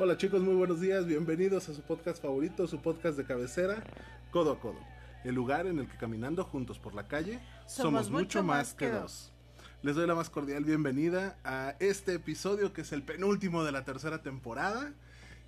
[0.00, 3.82] Hola chicos, muy buenos días, bienvenidos a su podcast favorito, su podcast de cabecera,
[4.30, 4.78] Codo a Codo,
[5.24, 9.32] el lugar en el que caminando juntos por la calle somos, mucho más que dos.
[9.82, 13.84] Les doy la más cordial bienvenida a este episodio que es el penúltimo de la
[13.84, 14.92] tercera temporada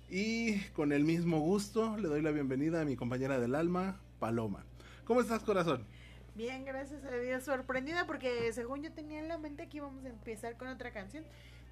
[0.09, 4.65] y con el mismo gusto le doy la bienvenida a mi compañera del alma, Paloma.
[5.05, 5.85] ¿Cómo estás corazón?
[6.35, 7.45] Bien, gracias a Dios.
[7.45, 11.23] Sorprendida porque según yo tenía en la mente que íbamos a empezar con otra canción.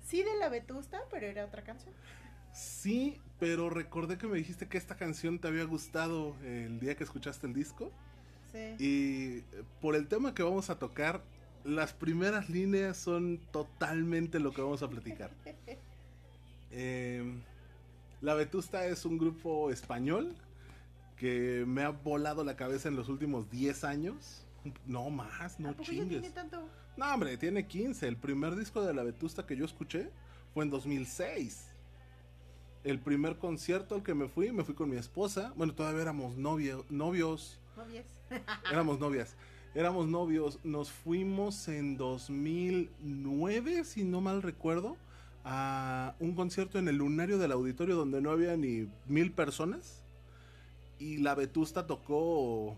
[0.05, 1.93] Sí de la Vetusta, pero era otra canción.
[2.53, 7.03] Sí, pero recordé que me dijiste que esta canción te había gustado el día que
[7.03, 7.91] escuchaste el disco.
[8.51, 8.75] Sí.
[8.83, 11.21] Y eh, por el tema que vamos a tocar,
[11.63, 15.31] las primeras líneas son totalmente lo que vamos a platicar.
[16.71, 17.23] Eh,
[18.21, 20.35] la Vetusta es un grupo español
[21.17, 24.45] que me ha volado la cabeza en los últimos 10 años.
[24.85, 26.21] No más, no ¿A poco ya chingues.
[26.21, 26.69] tiene tanto?
[26.95, 28.07] No, hombre, tiene 15.
[28.07, 30.11] El primer disco de la Vetusta que yo escuché
[30.53, 31.68] fue en 2006.
[32.83, 35.53] El primer concierto al que me fui, me fui con mi esposa.
[35.55, 37.59] Bueno, todavía éramos novio- novios.
[37.75, 38.05] Novias.
[38.71, 39.35] Éramos novias.
[39.75, 40.59] Éramos novios.
[40.63, 44.97] Nos fuimos en 2009, si no mal recuerdo,
[45.45, 50.01] a un concierto en el lunario del auditorio donde no había ni mil personas.
[50.99, 52.75] Y la Vetusta tocó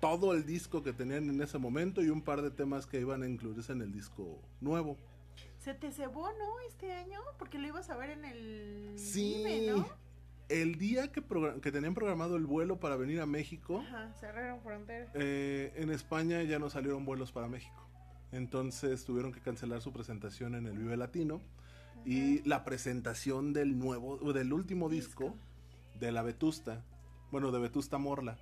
[0.00, 3.22] todo el disco que tenían en ese momento y un par de temas que iban
[3.22, 4.96] a incluirse en el disco nuevo.
[5.62, 6.60] Se te cebó, ¿no?
[6.68, 8.92] Este año, porque lo ibas a ver en el.
[8.98, 9.44] Sí.
[9.68, 9.86] ¿no?
[10.48, 11.22] El día que,
[11.62, 15.08] que tenían programado el vuelo para venir a México, Ajá, cerraron fronteras.
[15.14, 17.86] eh, en España ya no salieron vuelos para México.
[18.32, 21.40] Entonces tuvieron que cancelar su presentación en el Vive Latino
[22.04, 25.36] y la presentación del nuevo, del último disco,
[26.00, 26.82] de la Vetusta,
[27.30, 28.38] bueno, de Vetusta Morla.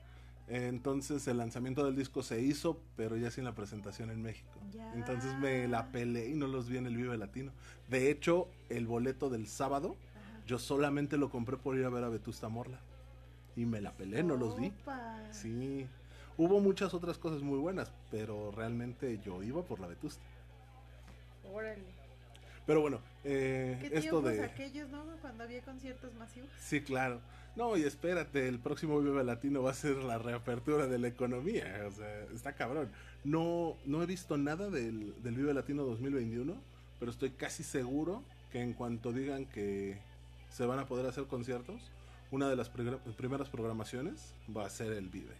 [0.51, 4.59] Entonces el lanzamiento del disco se hizo, pero ya sin la presentación en México.
[4.73, 4.93] Ya.
[4.95, 7.53] Entonces me la peleé y no los vi en el Vive Latino.
[7.89, 9.97] De hecho, el boleto del sábado,
[10.47, 12.81] yo solamente lo compré por ir a ver a Vetusta Morla.
[13.57, 14.73] Y me la pelé, no los vi.
[15.33, 15.87] Sí,
[16.39, 20.23] hubo muchas otras cosas muy buenas, pero realmente yo iba por la Vetusta.
[21.53, 21.98] Órale.
[22.69, 24.45] Pero bueno, eh, ¿Qué esto de...
[24.45, 25.03] aquellos, no?
[25.23, 26.51] Cuando había conciertos masivos.
[26.61, 27.19] Sí, claro.
[27.57, 31.87] No, y espérate, el próximo Vive Latino va a ser la reapertura de la economía.
[31.89, 32.91] O sea, está cabrón.
[33.25, 36.55] No, no he visto nada del, del Vive Latino 2021,
[37.01, 39.97] pero estoy casi seguro que en cuanto digan que
[40.51, 41.81] se van a poder hacer conciertos,
[42.31, 45.35] una de las primeras programaciones va a ser el Vive.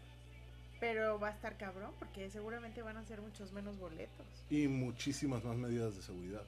[0.81, 4.27] Pero va a estar cabrón, porque seguramente van a ser muchos menos boletos.
[4.49, 6.45] y muchísimas más medidas de seguridad.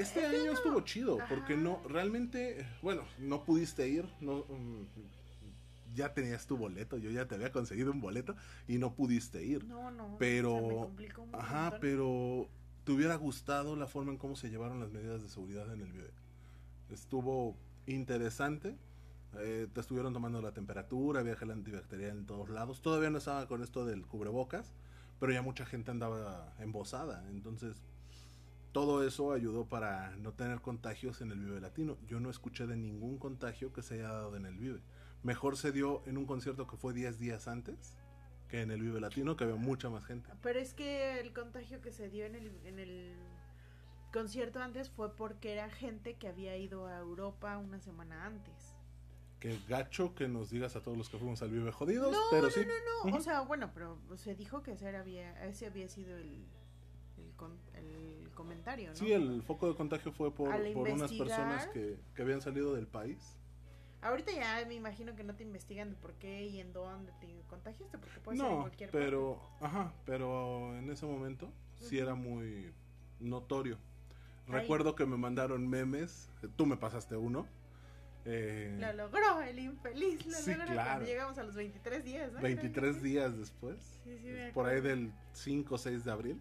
[0.00, 0.52] Este año no.
[0.52, 4.86] estuvo chido porque no realmente, bueno, no pudiste ir, no mm,
[5.94, 9.64] ya tenías tu boleto, yo ya te había conseguido un boleto y no pudiste ir.
[9.64, 10.16] No, no.
[10.18, 11.80] pero me complicó un ajá, montón.
[11.80, 12.50] pero
[12.84, 15.92] te hubiera gustado la forma en cómo se llevaron las medidas de seguridad en el
[15.92, 16.12] Vive.
[16.90, 17.56] Estuvo
[17.86, 18.76] interesante.
[19.40, 22.80] eh, te estuvieron tomando la temperatura, había gel antibacterial en todos lados.
[22.82, 24.72] Todavía no estaba con esto del cubrebocas,
[25.20, 27.26] pero ya mucha gente andaba embosada.
[27.30, 27.82] Entonces,
[28.72, 31.96] todo eso ayudó para no tener contagios en el Vive Latino.
[32.06, 34.80] Yo no escuché de ningún contagio que se haya dado en el Vive.
[35.22, 37.96] Mejor se dio en un concierto que fue 10 días antes
[38.48, 40.30] que en el Vive Latino, que había mucha más gente.
[40.42, 43.14] Pero es que el contagio que se dio en el, en el
[44.12, 48.74] concierto antes fue porque era gente que había ido a Europa una semana antes.
[49.40, 52.44] Que gacho que nos digas a todos los que fuimos al Vive jodidos, No, pero
[52.44, 52.60] no, sí.
[53.04, 53.16] no, no.
[53.16, 56.44] O sea, bueno, pero se dijo que ese, era, había, ese había sido el,
[57.18, 57.67] el, con- el
[58.38, 58.94] comentario, ¿no?
[58.96, 62.86] Sí, el foco de contagio fue por, por unas personas que, que habían salido del
[62.86, 63.36] país.
[64.00, 67.26] Ahorita ya me imagino que no te investigan de por qué y en dónde te
[67.48, 72.72] contagiaste, porque puede ser en cualquier pero, ajá, pero en ese momento sí era muy
[73.18, 73.76] notorio.
[74.46, 74.60] Ay.
[74.60, 77.48] Recuerdo que me mandaron memes, tú me pasaste uno.
[78.24, 78.96] eh, parte.
[78.96, 80.90] Lo logró el infeliz, lo Sí, logró claro.
[80.90, 82.40] cuando llegamos a los 23 días, ¿no?
[82.40, 86.40] 23 días después, Sí, sí, por ahí del 5 o 6 de abril,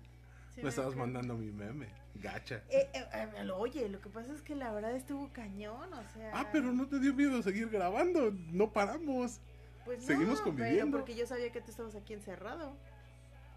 [0.57, 2.63] Sí, me estabas mandando mi meme, gacha.
[2.69, 6.31] Eh, eh, lo- oye, lo que pasa es que la verdad estuvo cañón, o sea.
[6.33, 9.39] Ah, pero no te dio miedo seguir grabando, no paramos.
[9.85, 10.97] pues no, seguimos pero conviviendo.
[10.97, 12.75] porque yo sabía que tú estabas aquí encerrado.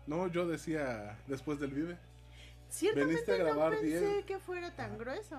[0.06, 1.97] No, yo decía después del Vive.
[2.69, 4.25] Ciertamente Veniste a grabar no pensé bien.
[4.26, 5.38] que fuera tan grueso.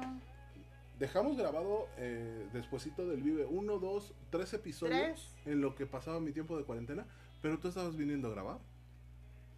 [0.97, 5.35] Dejamos grabado eh, despuesito del Vive uno, dos, tres episodios Tres.
[5.45, 7.05] en lo que pasaba mi tiempo de cuarentena,
[7.41, 8.57] pero tú estabas viniendo a grabar.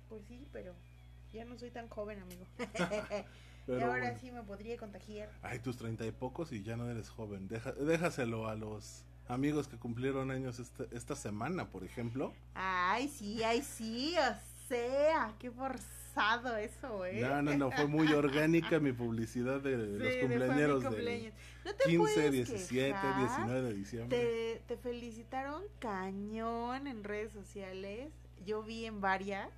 [0.09, 0.73] Pues sí, pero
[1.33, 2.45] ya no soy tan joven, amigo.
[3.65, 4.19] Pero y ahora bueno.
[4.19, 5.29] sí me podría contagiar.
[5.41, 7.47] Ay, tus treinta y pocos y ya no eres joven.
[7.47, 12.33] Deja- déjaselo a los amigos que cumplieron años esta, esta semana, por ejemplo.
[12.55, 17.21] Ay, sí, ay, sí, o sea, qué forzado eso, ¿eh?
[17.21, 21.33] No, no, no, fue muy orgánica mi publicidad de los cumpleaños de,
[21.63, 24.17] no te 15, 17, 19 de diciembre.
[24.67, 28.11] Te, te felicitaron cañón en redes sociales.
[28.45, 29.49] Yo vi en varias.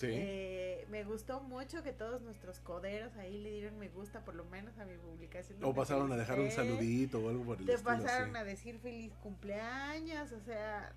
[0.00, 0.06] Sí.
[0.10, 4.46] Eh, me gustó mucho que todos nuestros coderos ahí le dieron me gusta por lo
[4.46, 5.62] menos a mi publicación.
[5.62, 9.12] O pasaron a dejar un saludito o algo por el Te pasaron a decir feliz
[9.22, 10.90] cumpleaños, o sea,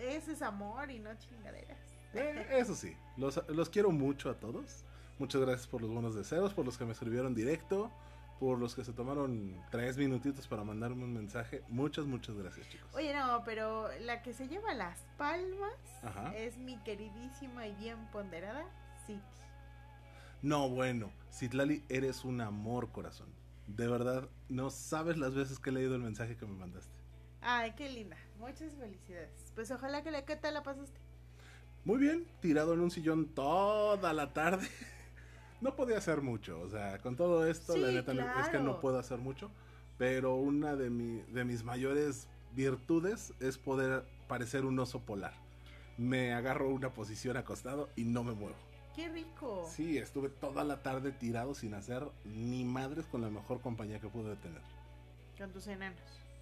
[0.00, 1.78] ese es amor y no chingaderas.
[2.12, 4.84] Eh, eso sí, los, los quiero mucho a todos.
[5.20, 7.92] Muchas gracias por los buenos deseos, por los que me escribieron directo,
[8.44, 11.62] por los que se tomaron tres minutitos para mandarme un mensaje.
[11.68, 12.94] Muchas, muchas gracias, chicos.
[12.94, 15.72] Oye, no, pero la que se lleva las palmas
[16.36, 18.66] es mi queridísima y bien ponderada
[19.06, 19.22] City.
[20.42, 23.28] No, bueno, Citlali, eres un amor, corazón.
[23.66, 26.98] De verdad, no sabes las veces que he leído el mensaje que me mandaste.
[27.40, 28.18] Ay, qué linda.
[28.38, 29.52] Muchas felicidades.
[29.54, 31.00] Pues ojalá que la te la pasaste.
[31.86, 34.68] Muy bien, tirado en un sillón toda la tarde.
[35.64, 38.12] No podía hacer mucho, o sea, con todo esto, la neta
[38.42, 39.50] es que no puedo hacer mucho,
[39.96, 45.32] pero una de, mi, de mis mayores virtudes es poder parecer un oso polar.
[45.96, 48.56] Me agarro una posición acostado y no me muevo.
[48.94, 49.66] ¡Qué rico!
[49.74, 54.08] Sí, estuve toda la tarde tirado sin hacer ni madres con la mejor compañía que
[54.08, 54.60] pude tener.
[55.38, 55.98] Con tus enanos.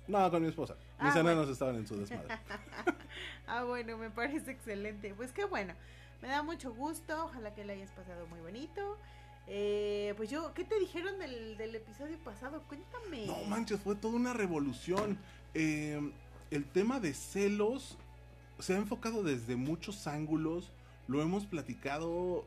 [0.09, 0.75] No, con mi esposa.
[1.01, 2.27] Mis ah, enanos estaban en su desmadre.
[3.47, 5.15] ah, bueno, me parece excelente.
[5.15, 5.75] Pues qué bueno.
[6.23, 7.25] Me da mucho gusto.
[7.25, 8.97] Ojalá que le hayas pasado muy bonito.
[9.49, 12.63] Eh, pues yo, ¿qué te dijeron del, del, episodio pasado?
[12.69, 13.27] Cuéntame.
[13.27, 15.19] No manches, fue toda una revolución.
[15.53, 16.01] Eh,
[16.53, 17.99] el tema de celos
[18.61, 20.71] se ha enfocado desde muchos ángulos.
[21.09, 22.47] Lo hemos platicado,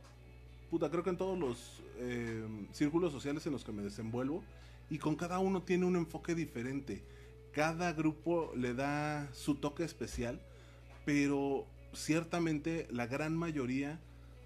[0.72, 4.42] puta, creo que en todos los eh, círculos sociales en los que me desenvuelvo.
[4.89, 7.04] Y con cada uno tiene un enfoque diferente.
[7.51, 10.39] Cada grupo le da su toque especial.
[11.04, 14.00] Pero ciertamente la gran mayoría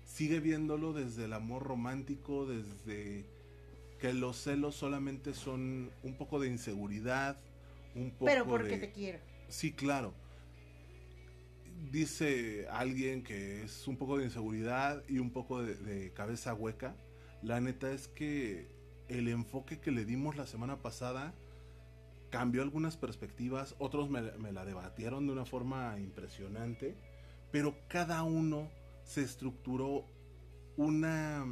[0.05, 3.25] sigue viéndolo desde el amor romántico, desde
[3.99, 7.37] que los celos solamente son un poco de inseguridad,
[7.95, 9.19] un poco Pero porque te quiero.
[9.49, 10.13] Sí, claro.
[11.91, 16.95] Dice alguien que es un poco de inseguridad y un poco de, cabeza hueca.
[17.41, 18.67] La neta es que
[19.07, 21.33] el enfoque que le dimos la semana pasada
[22.29, 26.95] cambió algunas perspectivas, otros me, me la debatieron de una forma impresionante
[27.51, 28.69] pero cada uno
[29.03, 30.05] se estructuró
[30.77, 31.45] una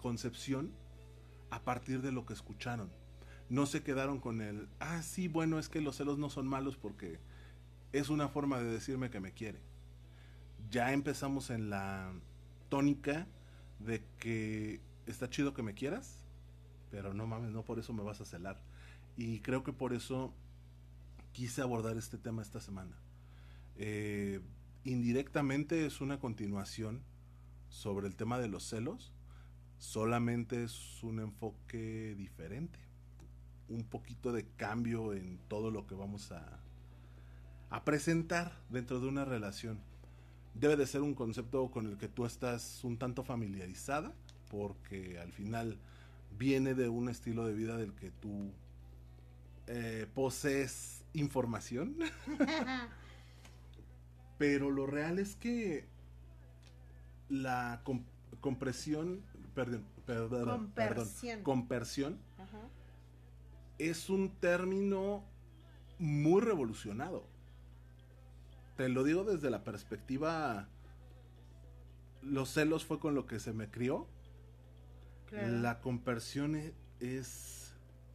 [0.00, 0.72] concepción
[1.50, 2.90] a partir de lo que escucharon.
[3.48, 6.76] No se quedaron con el, ah, sí, bueno, es que los celos no son malos
[6.76, 7.18] porque
[7.92, 9.60] es una forma de decirme que me quiere.
[10.70, 12.12] Ya empezamos en la
[12.68, 13.26] tónica
[13.78, 16.24] de que está chido que me quieras,
[16.90, 18.60] pero no mames, no por eso me vas a celar.
[19.16, 20.34] Y creo que por eso
[21.32, 22.96] quise abordar este tema esta semana.
[23.76, 24.40] Eh,
[24.84, 27.02] indirectamente es una continuación
[27.68, 29.12] sobre el tema de los celos,
[29.78, 32.78] solamente es un enfoque diferente,
[33.68, 36.60] un poquito de cambio en todo lo que vamos a,
[37.70, 39.80] a presentar dentro de una relación.
[40.54, 44.14] Debe de ser un concepto con el que tú estás un tanto familiarizada,
[44.50, 45.78] porque al final
[46.36, 48.52] viene de un estilo de vida del que tú
[49.66, 51.96] eh, posees información.
[54.38, 55.86] Pero lo real es que
[57.28, 57.82] la
[58.40, 59.22] compresión,
[59.54, 61.08] perdón, perdón, perdón,
[61.42, 62.18] compersión
[63.78, 65.24] es un término
[65.98, 67.26] muy revolucionado.
[68.76, 70.68] Te lo digo desde la perspectiva,
[72.22, 74.06] los celos fue con lo que se me crió.
[75.30, 77.74] La compersión e-, es,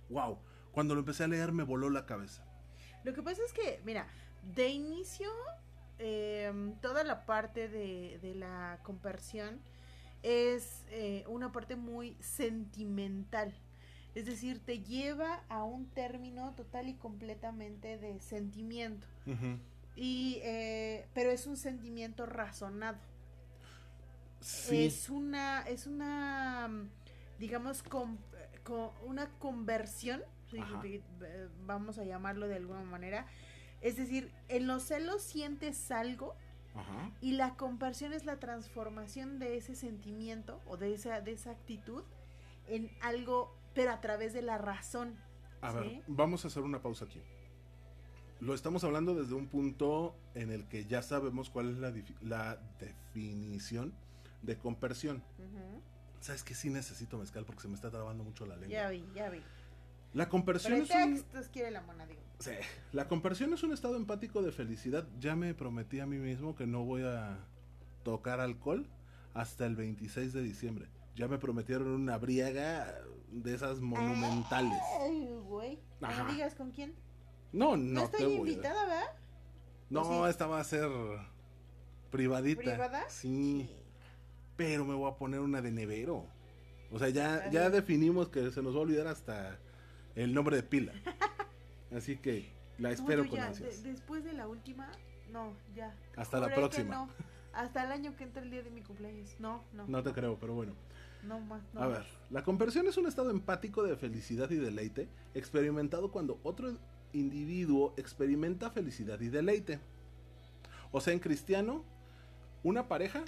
[0.10, 0.40] wow,
[0.72, 2.44] cuando lo empecé a leer me voló la cabeza.
[3.04, 4.08] Lo que pasa es que, mira,
[4.56, 5.30] de inicio
[6.00, 9.60] Em, toda la parte de, la conversión
[10.22, 13.54] es eh, una parte muy sentimental.
[14.16, 19.08] Es decir, te lleva a un término total y completamente de sentimiento.
[19.96, 22.98] y, eh, pero es un sentimiento razonado.
[24.70, 26.70] Es una, es una,
[27.40, 28.20] digamos, con,
[29.06, 30.22] una conversión,
[31.66, 33.26] vamos a llamarlo de alguna manera,
[33.84, 36.34] es decir, en los celos sientes algo
[37.22, 42.04] y la compasión es la transformación de ese sentimiento o de esa, de esa actitud
[42.68, 45.16] en algo, pero a través de la razón.
[45.62, 47.22] A ver, vamos a hacer una pausa aquí.
[48.40, 52.58] Lo estamos hablando desde un punto en el que ya sabemos cuál es la, la
[52.80, 53.94] definición
[54.42, 55.22] de compersión.
[56.22, 58.70] ¿Sabes que Sí necesito mezcal porque se me está trabando mucho la lengua.
[58.70, 59.42] Ya vi, ya vi.
[60.14, 61.24] La compersión es un...
[61.52, 62.22] quiere la mona, digo.
[62.40, 62.52] Sí.
[62.92, 65.08] La compersión es un estado empático de felicidad.
[65.20, 67.40] Ya me prometí a mí mismo que no voy a
[68.04, 68.88] tocar alcohol
[69.34, 70.88] hasta el 26 de diciembre.
[71.16, 72.94] Ya me prometieron una briega
[73.32, 74.80] de esas monumentales.
[75.02, 75.80] Ay, güey.
[76.00, 76.94] No digas con quién.
[77.52, 79.12] No, No, no, te estoy voy a- invitada, ¿verdad?
[79.90, 80.90] No, esta va a ser
[82.12, 82.62] privadita.
[82.62, 83.10] ¿Privada?
[83.10, 83.70] Sí,
[84.56, 86.26] pero me voy a poner una de nevero.
[86.92, 89.60] O sea, ya, ya definimos que se nos va a olvidar hasta
[90.16, 90.94] el nombre de pila.
[91.96, 93.84] Así que la espero con ya, ansias.
[93.84, 94.90] de- después de la última,
[95.32, 95.96] no, ya.
[96.16, 96.96] Hasta la Juré próxima.
[96.96, 97.10] no.
[97.54, 99.36] Hasta el año que entra el día de mi cumpleaños.
[99.40, 99.86] No, no.
[99.88, 100.74] No te creo, pero bueno.
[101.24, 101.62] No más.
[101.74, 106.40] No A ver, la conversión es un estado empático de felicidad y deleite experimentado cuando
[106.44, 106.76] otro
[107.14, 109.80] individuo experimenta felicidad y deleite.
[110.92, 111.84] O sea, en cristiano,
[112.64, 113.24] una pareja,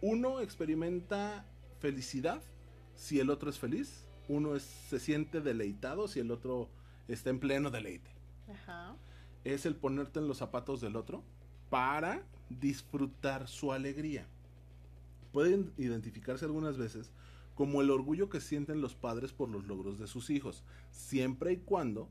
[0.00, 1.44] uno experimenta
[1.78, 2.42] felicidad
[2.94, 6.68] si el otro es feliz, uno es- se siente deleitado si el otro
[7.08, 8.10] está en pleno deleite.
[8.48, 8.96] Ajá.
[9.44, 11.22] Es el ponerte en los zapatos del otro
[11.70, 14.26] para disfrutar su alegría.
[15.32, 17.10] Pueden identificarse algunas veces
[17.54, 21.56] como el orgullo que sienten los padres por los logros de sus hijos, siempre y
[21.58, 22.08] cuando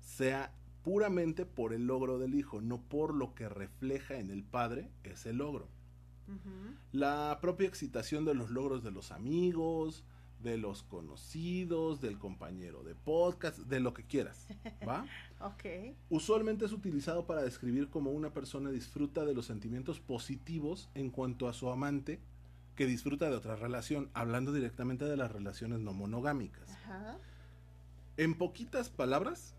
[0.00, 0.52] sea
[0.84, 5.32] puramente por el logro del hijo, no por lo que refleja en el padre ese
[5.32, 5.68] logro.
[6.92, 10.04] La propia excitación de los logros de los amigos,
[10.42, 14.46] de los conocidos, del compañero de podcast, de lo que quieras,
[14.86, 15.06] ¿va?
[15.40, 15.94] Ok.
[16.08, 21.48] Usualmente es utilizado para describir cómo una persona disfruta de los sentimientos positivos en cuanto
[21.48, 22.20] a su amante
[22.76, 26.70] que disfruta de otra relación, hablando directamente de las relaciones no monogámicas.
[26.70, 27.18] Ajá.
[28.16, 29.54] En poquitas palabras,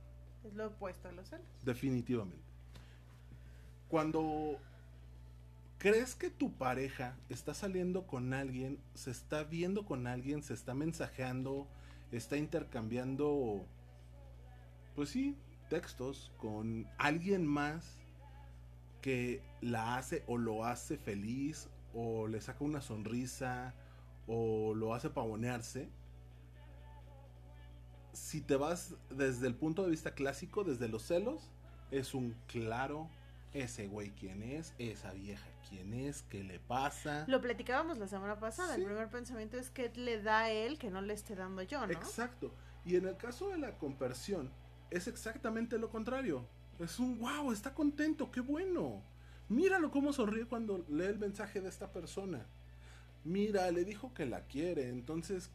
[0.46, 1.46] Es lo opuesto a los celos.
[1.64, 2.44] definitivamente.
[3.90, 4.58] Cuando
[5.84, 10.74] crees que tu pareja está saliendo con alguien, se está viendo con alguien, se está
[10.74, 11.68] mensajeando,
[12.14, 13.66] está intercambiando,
[14.96, 15.36] pues sí,
[15.70, 17.98] textos con alguien más
[19.02, 23.74] que la hace o lo hace feliz o le saca una sonrisa
[24.26, 25.90] o lo hace pavonearse.
[28.14, 31.52] Si te vas desde el punto de vista clásico, desde los celos,
[31.92, 33.10] es un claro,
[33.54, 37.26] ese güey quién es, esa vieja quién es, qué le pasa.
[37.28, 38.76] Lo platicábamos la semana pasada.
[38.76, 38.82] Sí.
[38.82, 41.86] El primer pensamiento es que le da a él que no le esté dando yo,
[41.86, 41.94] ¿no?
[41.94, 42.54] Exacto.
[42.86, 44.52] Y en el caso de la conversión,
[44.92, 46.48] es exactamente lo contrario.
[46.80, 49.04] Es un wow, está contento, qué bueno.
[49.50, 52.46] Míralo cómo sonríe cuando lee el mensaje de esta persona.
[53.24, 55.50] Mira, le dijo que la quiere, entonces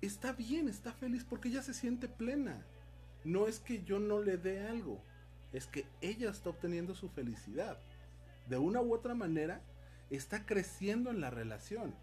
[0.00, 2.64] está bien, está feliz porque ella se siente plena.
[3.22, 5.02] No es que yo no le dé algo,
[5.52, 7.78] es que ella está obteniendo su felicidad.
[8.48, 9.60] De una u otra manera,
[10.10, 11.94] está creciendo en la relación.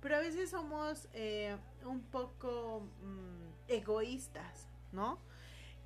[0.00, 5.18] Pero a veces somos eh, un poco mm, egoístas, ¿no?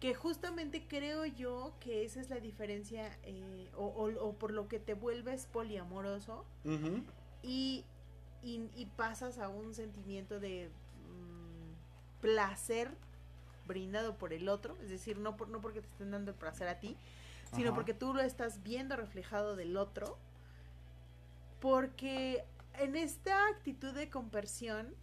[0.00, 4.68] Que justamente creo yo que esa es la diferencia eh, o, o- o por lo
[4.68, 6.44] que te vuelves poliamoroso
[7.42, 7.84] y,
[8.42, 10.68] y- y pasas a un sentimiento de
[11.08, 12.90] mm, placer
[13.66, 16.68] brindado por el otro, es decir, no, por, no porque te estén dando el placer
[16.68, 16.97] a ti,
[17.52, 17.76] sino Ajá.
[17.76, 20.18] porque tú lo estás viendo reflejado del otro,
[21.61, 22.44] porque
[22.75, 24.94] en esta actitud de conversión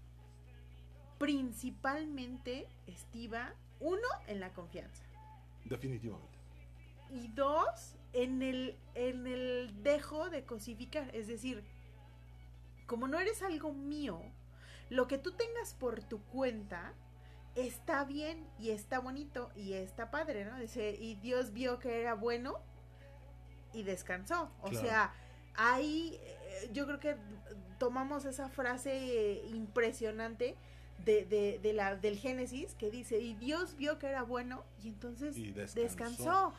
[1.18, 5.04] principalmente estiva, uno, en la confianza,
[5.66, 6.38] Definitivamente.
[7.10, 11.64] y dos, en el, en el dejo de cosificar, es decir,
[12.88, 14.20] como no eres algo mío,
[14.90, 16.94] lo que tú tengas por tu cuenta
[17.56, 20.58] está bien y está bonito y está padre, ¿no?
[20.60, 22.60] Dice, y Dios vio que era bueno
[23.74, 24.52] y descansó.
[24.62, 24.86] O Claro.
[24.88, 25.14] sea,
[25.56, 27.16] ahí eh, yo creo que
[27.78, 30.56] tomamos esa frase impresionante
[31.06, 34.90] de, de- de la, del Génesis que dice, y Dios vio que era bueno y
[34.90, 35.82] entonces Y descansó.
[35.82, 36.54] descansó.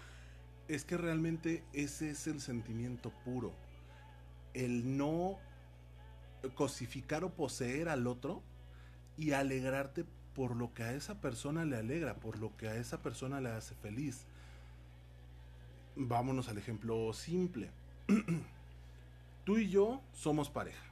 [0.69, 3.53] Es que realmente ese es el sentimiento puro.
[4.55, 5.39] El no
[6.55, 8.43] cosificar o poseer al otro
[9.17, 13.03] y alegrarte por lo que a esa persona le alegra, por lo que a esa
[13.03, 14.25] persona le hace feliz.
[15.97, 17.71] Vámonos al ejemplo simple.
[19.45, 20.85] Tú y yo somos pareja.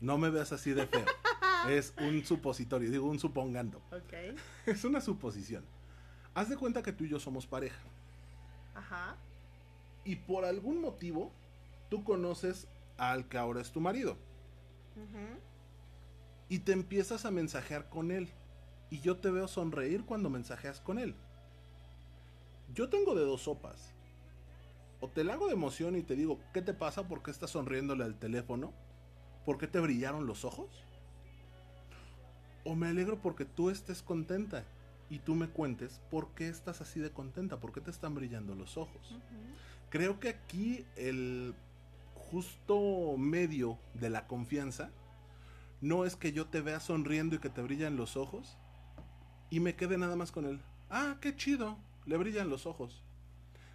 [0.00, 1.04] No me veas así de feo.
[1.68, 3.78] es un supositorio, digo un supongando.
[3.90, 4.38] Ok.
[4.66, 5.64] Es una suposición.
[6.34, 7.80] Haz de cuenta que tú y yo somos pareja.
[8.74, 9.16] Ajá.
[10.04, 11.32] y por algún motivo
[11.88, 12.68] tú conoces
[12.98, 14.12] al que ahora es tu marido
[14.96, 15.38] Ujú.
[16.48, 18.28] Y te empiezas a mensajear con él
[18.90, 21.14] y yo te veo sonreír cuando mensajeas con él.
[22.74, 23.92] Yo tengo de dos sopas.
[25.00, 27.06] O te la hago de emoción y te digo, ¿qué te pasa?
[27.06, 28.72] ¿Por qué estás sonriéndole al teléfono?
[29.44, 30.68] ¿Por qué te brillaron los ojos?
[32.64, 34.64] O me alegro porque tú estés contenta
[35.10, 38.54] y tú me cuentes por qué estás así de contenta, por qué te están brillando
[38.54, 39.16] los ojos.
[39.90, 41.54] Creo que aquí el
[42.14, 44.90] justo medio de la confianza
[45.80, 48.56] no es que yo te vea sonriendo y que te brillan los ojos
[49.50, 50.60] y me quede nada más con él.
[50.90, 53.02] Ah, qué chido, le brillan los ojos.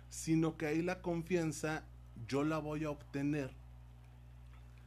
[0.10, 1.86] Sino que ahí la confianza
[2.28, 3.52] yo la voy a obtener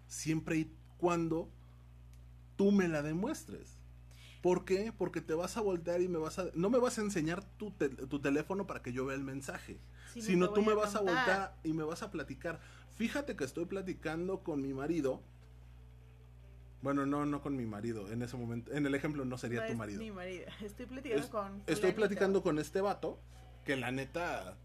[0.07, 1.49] siempre y cuando
[2.57, 3.79] tú me la demuestres.
[4.43, 4.93] ¿Por qué?
[4.97, 6.47] Porque te vas a voltear y me vas a...
[6.55, 9.79] No me vas a enseñar tu, tu teléfono para que yo vea el mensaje.
[10.21, 12.61] sino tú me vas a voltear y me vas a platicar.
[12.97, 15.23] Fíjate que estoy platicando con mi marido.
[16.85, 18.13] Bueno, no, no con mi marido.
[18.13, 20.01] En ese momento, en el ejemplo no sería tu marido.
[20.01, 20.45] Mi marido.
[20.63, 21.63] Estoy platicando con.
[21.67, 23.19] Estoy platicando con este vato
[23.65, 24.59] que la neta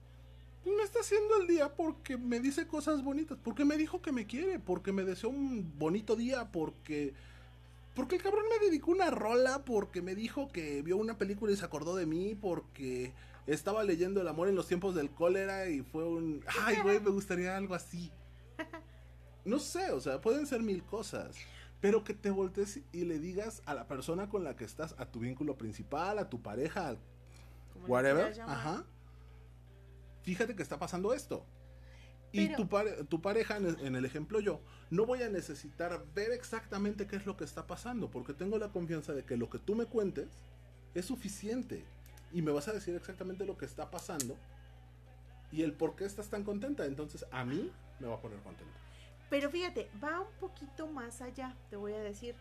[0.65, 4.27] me está haciendo el día porque me dice cosas bonitas, porque me dijo que me
[4.27, 7.13] quiere, porque me deseó un bonito día, porque
[7.95, 11.55] porque el cabrón me dedicó una rola, porque me dijo que vio una película y
[11.55, 13.13] se acordó de mí, porque
[13.47, 17.11] estaba leyendo El amor en los tiempos del cólera y fue un, ay, güey, me
[17.11, 18.11] gustaría algo así.
[19.45, 21.37] No sé, o sea, pueden ser mil cosas.
[21.81, 25.05] Pero que te voltees y le digas a la persona con la que estás, a
[25.05, 26.97] tu vínculo principal, a tu pareja,
[27.87, 28.85] whatever, ajá.
[30.23, 31.45] Fíjate que está pasando esto.
[32.31, 32.67] Y tu,
[33.07, 37.35] tu pareja, en el ejemplo yo, no voy a necesitar ver exactamente qué es lo
[37.37, 40.27] que está pasando, porque tengo la confianza de que lo que tú me cuentes
[40.93, 41.85] es suficiente.
[42.31, 44.37] Y me vas a decir exactamente lo que está pasando
[45.51, 46.85] y el por qué estás tan contenta.
[46.85, 48.77] Entonces, a mí me va a poner contenta.
[49.29, 52.35] Pero fíjate, va un poquito más allá, te voy a decir.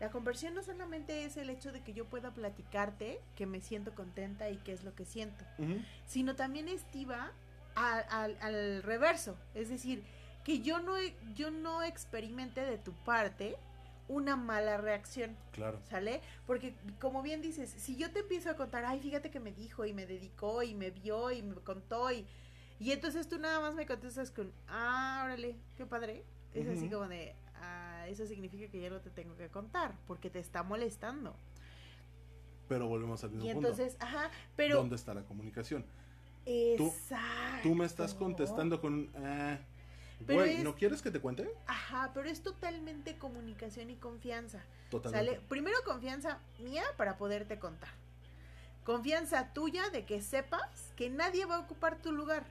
[0.00, 3.94] La conversión no solamente es el hecho de que yo pueda platicarte que me siento
[3.94, 5.44] contenta y qué es lo que siento,
[6.06, 7.30] sino también estiva
[7.76, 9.36] al, al, reverso.
[9.54, 10.02] Es decir,
[10.44, 10.94] que yo no,
[11.36, 13.56] yo no experimente de tu parte
[14.08, 15.36] una mala reacción.
[15.52, 15.78] Claro.
[15.88, 16.20] ¿Sale?
[16.46, 19.84] Porque como bien dices, si yo te empiezo a contar, ay, fíjate que me dijo
[19.84, 22.26] y me dedicó y me vio y me contó y
[22.82, 26.24] y entonces tú nada más me contestas con, ah, órale, qué padre.
[26.52, 30.30] Es así como de, ah, eso significa que ya no te tengo que contar, porque
[30.30, 31.36] te está molestando.
[32.68, 34.78] Pero volvemos al mismo y entonces, ajá, pero...
[34.78, 35.86] ¿Dónde está la comunicación?
[36.44, 37.62] Exacto.
[37.62, 39.58] Tú, me estás contestando con, ah,
[40.26, 41.48] güey, ¿no quieres que te cuente?
[41.68, 44.60] Ajá, pero es totalmente comunicación y confianza.
[44.90, 45.36] Totalmente.
[45.36, 45.46] ¿Sale?
[45.48, 47.90] Primero confianza mía para poderte contar.
[48.84, 52.44] Confianza tuya de que sepas que nadie va a ocupar tu lugar,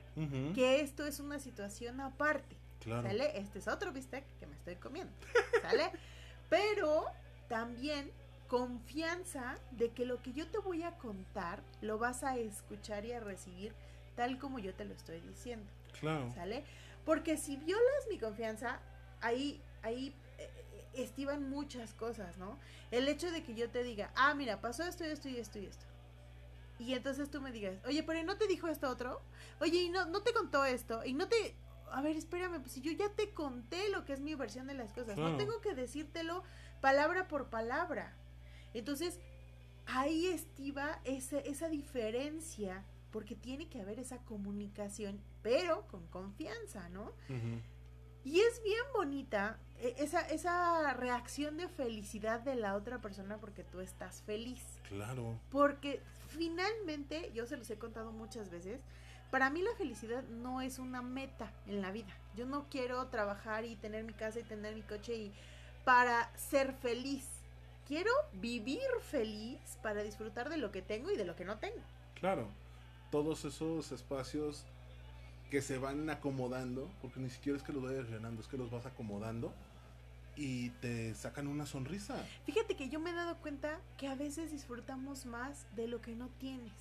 [0.54, 2.56] que esto es una situación aparte.
[2.84, 3.38] ¿Sale?
[3.38, 5.12] Este es otro bistec que me estoy comiendo.
[5.60, 5.90] ¿Sale?
[6.48, 7.04] Pero
[7.48, 8.10] también
[8.48, 13.12] confianza de que lo que yo te voy a contar lo vas a escuchar y
[13.12, 13.72] a recibir
[14.16, 15.66] tal como yo te lo estoy diciendo.
[16.00, 16.32] Claro.
[16.34, 16.64] ¿Sale?
[17.04, 18.80] Porque si violas mi confianza,
[19.20, 22.58] ahí, ahí eh, eh, estivan muchas cosas, ¿no?
[22.90, 25.58] El hecho de que yo te diga, ah, mira, pasó esto y esto y esto
[25.58, 25.91] y esto
[26.82, 29.22] y entonces tú me digas, oye, pero ¿no te dijo esto otro?
[29.60, 31.04] Oye, ¿y no, no te contó esto?
[31.04, 31.54] Y no te...
[31.90, 34.74] A ver, espérame, pues si yo ya te conté lo que es mi versión de
[34.74, 36.42] las cosas, no tengo que decírtelo
[36.80, 38.16] palabra por palabra.
[38.72, 39.20] Entonces,
[39.86, 47.12] ahí estiva esa, esa diferencia, porque tiene que haber esa comunicación, pero con confianza, ¿no?
[48.24, 53.64] Y es bien bonita e, esa, esa reacción de felicidad de la otra persona porque
[53.64, 54.62] tú estás feliz.
[54.88, 55.38] Claro.
[55.50, 56.00] Porque
[56.32, 58.80] finalmente, yo se los he contado muchas veces,
[59.30, 62.14] para mí la felicidad no es una meta en la vida.
[62.36, 65.32] Yo no quiero trabajar y tener mi casa y tener mi coche y
[65.84, 67.26] para ser feliz.
[67.86, 71.80] Quiero vivir feliz para disfrutar de lo que tengo y de lo que no tengo.
[72.14, 72.48] Claro,
[73.10, 74.64] todos esos espacios
[75.50, 78.70] que se van acomodando, porque ni siquiera es que los vayas llenando, es que los
[78.70, 79.52] vas acomodando
[80.36, 82.16] y te sacan una sonrisa.
[82.46, 86.14] Fíjate que yo me he dado cuenta que a veces disfrutamos más de lo que
[86.14, 86.72] no tienes.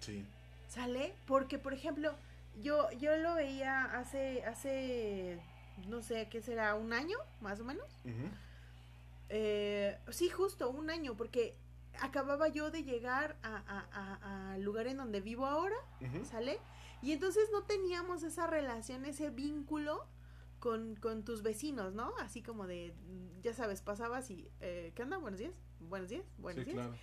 [0.00, 0.24] Sí.
[0.68, 1.14] ¿Sale?
[1.26, 2.14] Porque, por ejemplo,
[2.62, 5.40] yo, yo lo veía hace, hace,
[5.88, 6.74] no sé, ¿qué será?
[6.74, 7.86] ¿Un año, más o menos?
[9.30, 11.54] Eh, sí, justo, un año, porque
[12.00, 15.76] acababa yo de llegar al lugar en donde vivo ahora,
[16.30, 16.58] ¿sale?
[17.00, 20.04] Y entonces no teníamos esa relación, ese vínculo
[20.58, 22.12] con, con tus vecinos, ¿no?
[22.20, 22.94] Así como de,
[23.42, 25.18] ya sabes, pasabas y, eh, ¿qué onda?
[25.18, 26.74] Buenos días, buenos días, buenos días.
[26.74, 26.94] Claro.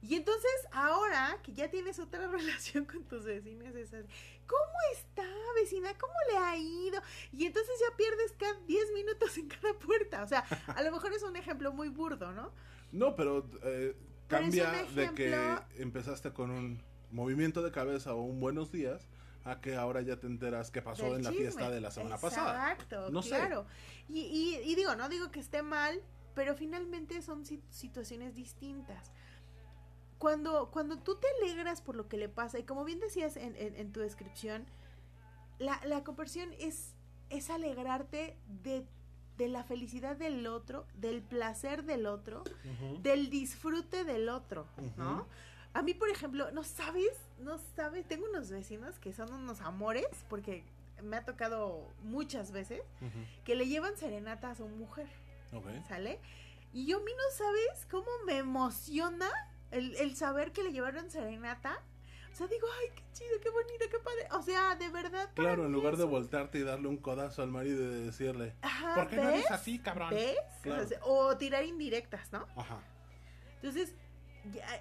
[0.00, 3.90] Y entonces, ahora que ya tienes otra relación con tus vecinos, es
[4.46, 5.26] ¿cómo está,
[5.60, 5.96] vecina?
[5.98, 7.00] ¿Cómo le ha ido?
[7.32, 10.22] Y entonces ya pierdes cada 10 minutos en cada puerta.
[10.22, 12.52] O sea, a lo mejor es un ejemplo muy burdo, ¿no?
[12.92, 13.96] No, pero eh,
[14.28, 16.80] cambia de que empezaste con un
[17.10, 19.08] movimiento de cabeza o un buenos días
[19.50, 22.72] a que ahora ya te enteras qué pasó en la fiesta de la semana pasada.
[22.72, 23.66] Exacto, no claro.
[24.08, 26.00] Y, y, digo, no digo que esté mal,
[26.34, 29.12] pero finalmente son situaciones distintas.
[30.18, 33.54] Cuando, cuando tú te alegras por lo que le pasa, y como bien decías en,
[33.56, 34.66] en, tu descripción,
[35.58, 36.94] la, la conversión es
[37.30, 38.86] es alegrarte de,
[39.36, 42.42] de la felicidad del otro, del placer del otro,
[43.02, 45.26] del disfrute del otro, ¿no?
[45.78, 50.08] A mí, por ejemplo, no sabes, no sabes, tengo unos vecinos que son unos amores,
[50.28, 50.64] porque
[51.04, 52.82] me ha tocado muchas veces,
[53.44, 55.06] que le llevan serenata a su mujer,
[55.52, 55.66] Ok.
[55.86, 56.18] ¿sale?
[56.72, 59.28] Y yo a mí no sabes cómo me emociona
[59.70, 61.80] el, el saber que le llevaron serenata.
[62.32, 64.26] O sea, digo, ay, qué chido, qué bonito, qué padre.
[64.32, 65.30] O sea, de verdad.
[65.34, 68.96] Claro, en lugar de voltearte y darle un codazo al marido y de decirle, Ajá,
[68.96, 69.34] ¿por qué no ¿ves?
[69.34, 70.10] eres así, cabrón?
[70.10, 70.36] ¿Ves?
[70.62, 70.82] Claro.
[70.82, 72.46] O, sea, o tirar indirectas, ¿no?
[72.56, 72.80] Ajá.
[73.62, 73.94] Entonces,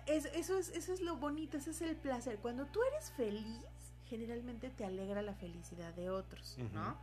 [0.06, 2.38] es- eso, es, eso es lo bonito, ese es el placer.
[2.39, 3.62] Cuando tú eres feliz,
[4.06, 6.98] generalmente te alegra la felicidad de otros, ¿no?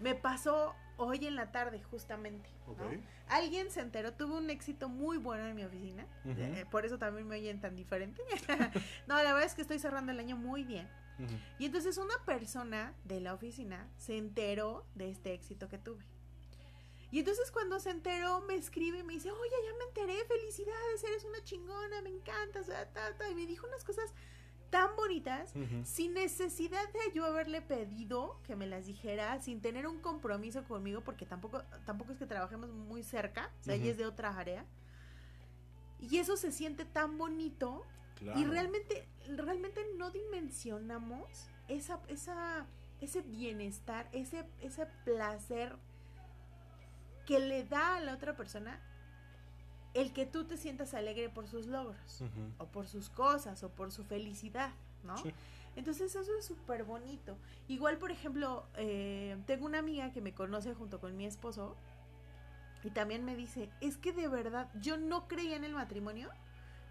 [0.00, 2.48] Me pasó hoy en la tarde, justamente.
[2.66, 2.72] ¿no?
[2.72, 2.80] Ok.
[3.28, 6.40] Alguien se enteró, tuve un éxito muy bueno en mi oficina, Ujú.
[6.40, 8.22] eh, por eso también me oyen tan diferente.
[9.08, 10.88] no, la verdad es que estoy cerrando el año muy bien.
[11.58, 16.04] Y entonces una persona de la oficina se enteró de este éxito que tuve.
[17.10, 21.04] Y entonces cuando se enteró me escribe y me dice, oye, ya me enteré, felicidades,
[21.04, 24.12] eres una chingona, me encantas, ta, ta, ta", y me dijo unas cosas
[24.70, 30.00] tan bonitas, sin necesidad de yo haberle pedido que me las dijera, sin tener un
[30.00, 33.90] compromiso conmigo, porque tampoco, tampoco es que trabajemos muy cerca, o sea, ella Ujú.
[33.92, 34.66] es de otra área.
[36.00, 38.38] Y eso se siente tan bonito Claro.
[38.38, 42.66] y realmente, realmente no dimensionamos esa, esa,
[43.00, 45.76] ese bienestar, ese, ese placer
[47.28, 48.80] que le da a la otra persona
[49.92, 52.24] el que tú te sientas alegre por sus logros,
[52.56, 54.70] o por sus cosas, o por su felicidad,
[55.04, 55.14] ¿no?
[55.18, 55.34] Sí.
[55.76, 57.36] Entonces eso es súper bonito.
[57.68, 61.76] Igual, por ejemplo, eh, tengo una amiga que me conoce junto con mi esposo
[62.82, 66.30] y también me dice, es que de verdad yo no creía en el matrimonio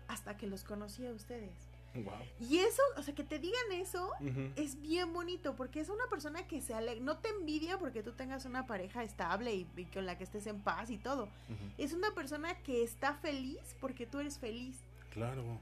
[0.08, 1.68] hasta que los conocí a ustedes.
[2.04, 2.14] Wow.
[2.40, 4.12] Y eso, o sea, que te digan eso
[4.56, 8.12] es bien bonito porque es una persona que se alegra, no te envidia porque tú
[8.12, 11.30] tengas una pareja estable y, y con la que estés en paz y todo.
[11.78, 14.80] Es una persona que está feliz porque tú eres feliz.
[15.12, 15.60] Claro.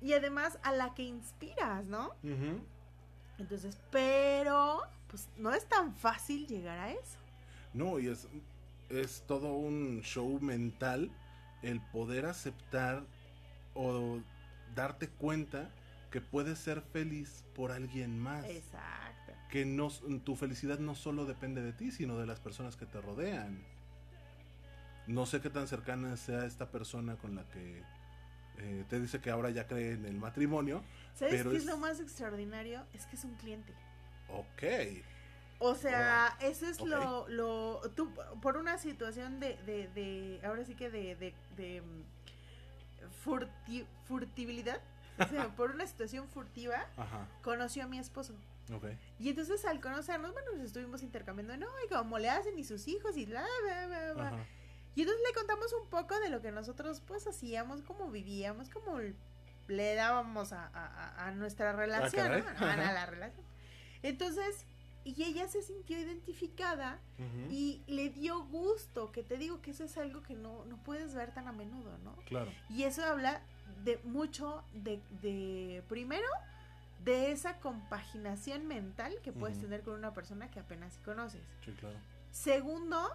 [0.00, 2.14] Y además a la que inspiras, ¿no?
[3.38, 7.18] Entonces, pero, pues no es tan fácil llegar a eso.
[7.72, 8.28] No, y es,
[8.88, 11.10] es todo un show mental
[11.62, 13.04] el poder aceptar
[13.74, 14.20] o
[14.78, 15.70] darte cuenta
[16.10, 18.44] que puedes ser feliz por alguien más.
[18.46, 19.32] Exacto.
[19.50, 19.90] Que no,
[20.24, 23.62] tu felicidad no solo depende de ti, sino de las personas que te rodean.
[25.06, 27.82] No sé qué tan cercana sea esta persona con la que
[28.58, 30.82] eh, te dice que ahora ya cree en el matrimonio.
[31.14, 31.62] ¿Sabes Pero qué es...
[31.64, 32.84] es- lo más extraordinario?
[32.94, 33.72] Es que es un cliente.
[34.28, 34.62] Ok.
[35.60, 40.74] O sea, eso es lo, lo, tú, por una situación de, de, de ahora sí
[40.76, 41.82] que de, de, de
[43.24, 44.80] furti- furtibilidad,
[45.18, 47.26] o sea, por una situación furtiva, Ajá.
[47.42, 48.34] conoció a mi esposo.
[49.18, 52.86] Y entonces al conocernos, bueno, nos estuvimos intercambiando, no, y cómo le hacen y sus
[52.86, 54.28] hijos y bla, bla, bla, bla.
[54.28, 54.46] Ajá.
[54.94, 58.98] Y entonces le contamos un poco de lo que nosotros pues hacíamos, cómo vivíamos, cómo
[59.68, 62.42] le dábamos a, a- a- a nuestra relación, caray.
[62.42, 62.66] ¿no?
[62.66, 63.46] a, la relación.
[64.02, 64.66] Entonces,
[65.16, 67.00] y ella se sintió identificada
[67.50, 71.14] y le dio gusto, que te digo que eso es algo que no, no puedes
[71.14, 72.14] ver tan a menudo, ¿no?
[72.26, 72.52] Claro.
[72.68, 73.40] Y eso habla
[73.84, 76.28] de mucho de, de primero,
[77.04, 81.42] de esa compaginación mental que puedes tener con una persona que apenas conoces.
[81.64, 81.96] Sí, claro.
[82.30, 83.10] Segundo,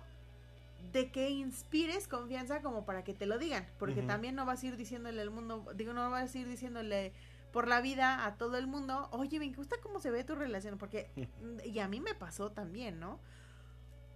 [0.92, 4.68] de que inspires confianza como para que te lo digan, porque también no vas a
[4.68, 7.14] ir diciéndole al mundo, digo, no vas a ir diciéndole
[7.54, 10.78] por la vida a todo el mundo, oye, me gusta cómo se ve tu relación,
[10.78, 11.10] porque,
[11.64, 13.20] y a mí me pasó también, ¿no?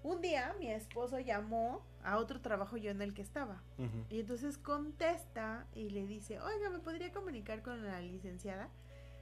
[0.03, 3.61] Un día mi esposo llamó a otro trabajo yo en el que estaba,
[4.09, 8.69] y entonces contesta y le dice, oiga, ¿me podría comunicar con la licenciada?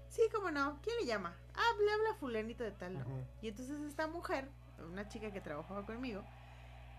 [0.10, 1.36] Sí, cómo no, ¿quién le llama?
[1.54, 3.02] Ah, le habla fulanito de tal, ¿no?
[3.02, 3.24] Ujú.
[3.42, 4.48] Y entonces esta mujer,
[4.80, 6.24] una chica que trabajaba conmigo,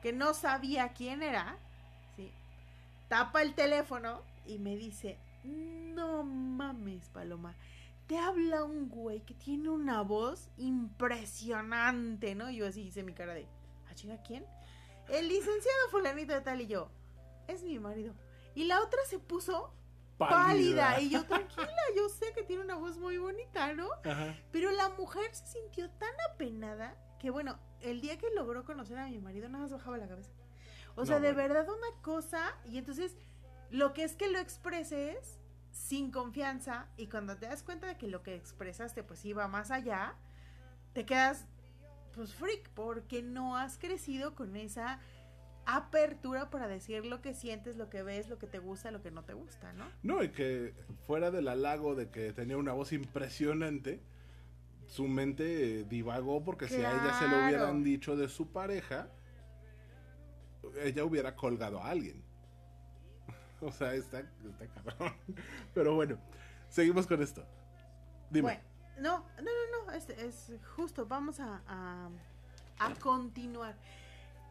[0.03, 1.57] que no sabía quién era,
[2.17, 2.33] ¿sí?
[3.09, 7.55] tapa el teléfono y me dice, no mames, Paloma,
[8.07, 12.51] te habla un güey que tiene una voz impresionante, ¿no?
[12.51, 13.47] Y yo así hice mi cara de,
[13.91, 14.45] ¿a chinga quién?
[15.09, 16.89] El licenciado fulanito de tal y yo,
[17.49, 18.15] es mi marido.
[18.55, 19.73] Y la otra se puso
[20.19, 21.01] pálida.
[21.01, 23.89] Y yo, tranquila, yo sé que tiene una voz muy bonita, ¿no?
[24.05, 24.35] Ajá.
[24.51, 29.07] Pero la mujer se sintió tan apenada que, bueno, el día que logró conocer a
[29.09, 30.31] mi marido, nada más bajaba la cabeza.
[30.95, 31.49] O No, sea, de bueno.
[31.55, 32.57] verdad una cosa.
[32.65, 33.17] Y entonces,
[33.71, 35.39] lo que es que lo expreses
[35.73, 39.71] sin confianza y cuando te das cuenta de que lo que expresaste pues iba más
[39.71, 40.15] allá,
[40.93, 41.47] te quedas
[42.15, 45.01] pues freak porque no has crecido con esa
[45.67, 49.11] apertura para decir lo que sientes, lo que ves, lo que te gusta, lo que
[49.11, 49.85] no te gusta, ¿no?
[50.03, 50.75] No, y que
[51.07, 54.01] fuera del halago de que tenía una voz impresionante,
[54.87, 59.09] su mente divagó porque si a ella se lo hubieran dicho de su pareja,
[60.83, 62.26] ella hubiera colgado a alguien.
[63.67, 65.15] O sea, está, está cabrón.
[65.75, 66.19] Pero bueno,
[66.69, 67.45] seguimos con esto.
[68.31, 68.43] Dime.
[68.43, 68.61] Bueno,
[68.99, 72.11] no, no, no, no, es, es justo, vamos a, a,
[72.79, 73.77] a continuar.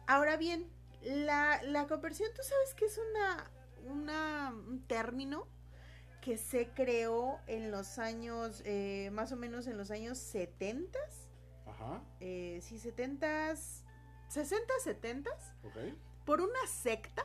[0.06, 0.68] Ahora bien,
[1.02, 3.50] la, la conversión, ¿tú sabes que es una,
[3.90, 5.46] una, un término
[6.20, 10.98] que se creó en los años, eh, más o menos en los años 70?
[11.66, 13.54] Ajá, Eh, sí, 70,
[14.28, 15.30] 60, 70,
[15.62, 15.76] ok.
[16.24, 17.24] por una secta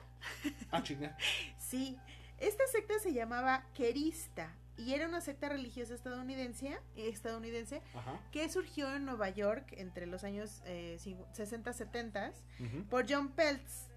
[0.71, 1.17] Ah, chinga.
[1.71, 1.97] Sí,
[2.37, 8.19] esta secta se llamaba Kerista y era una secta religiosa estadounidense, estadounidense Ajá.
[8.33, 13.87] que surgió en Nueva York entre los años eh, 60-70 ujú, por John Peltz.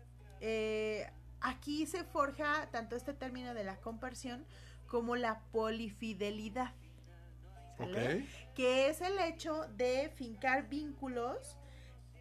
[0.40, 1.10] Eh,
[1.40, 4.46] aquí se forja tanto este término de la conversión
[4.87, 6.72] como la polifidelidad.
[8.54, 11.58] que es el hecho de fincar vínculos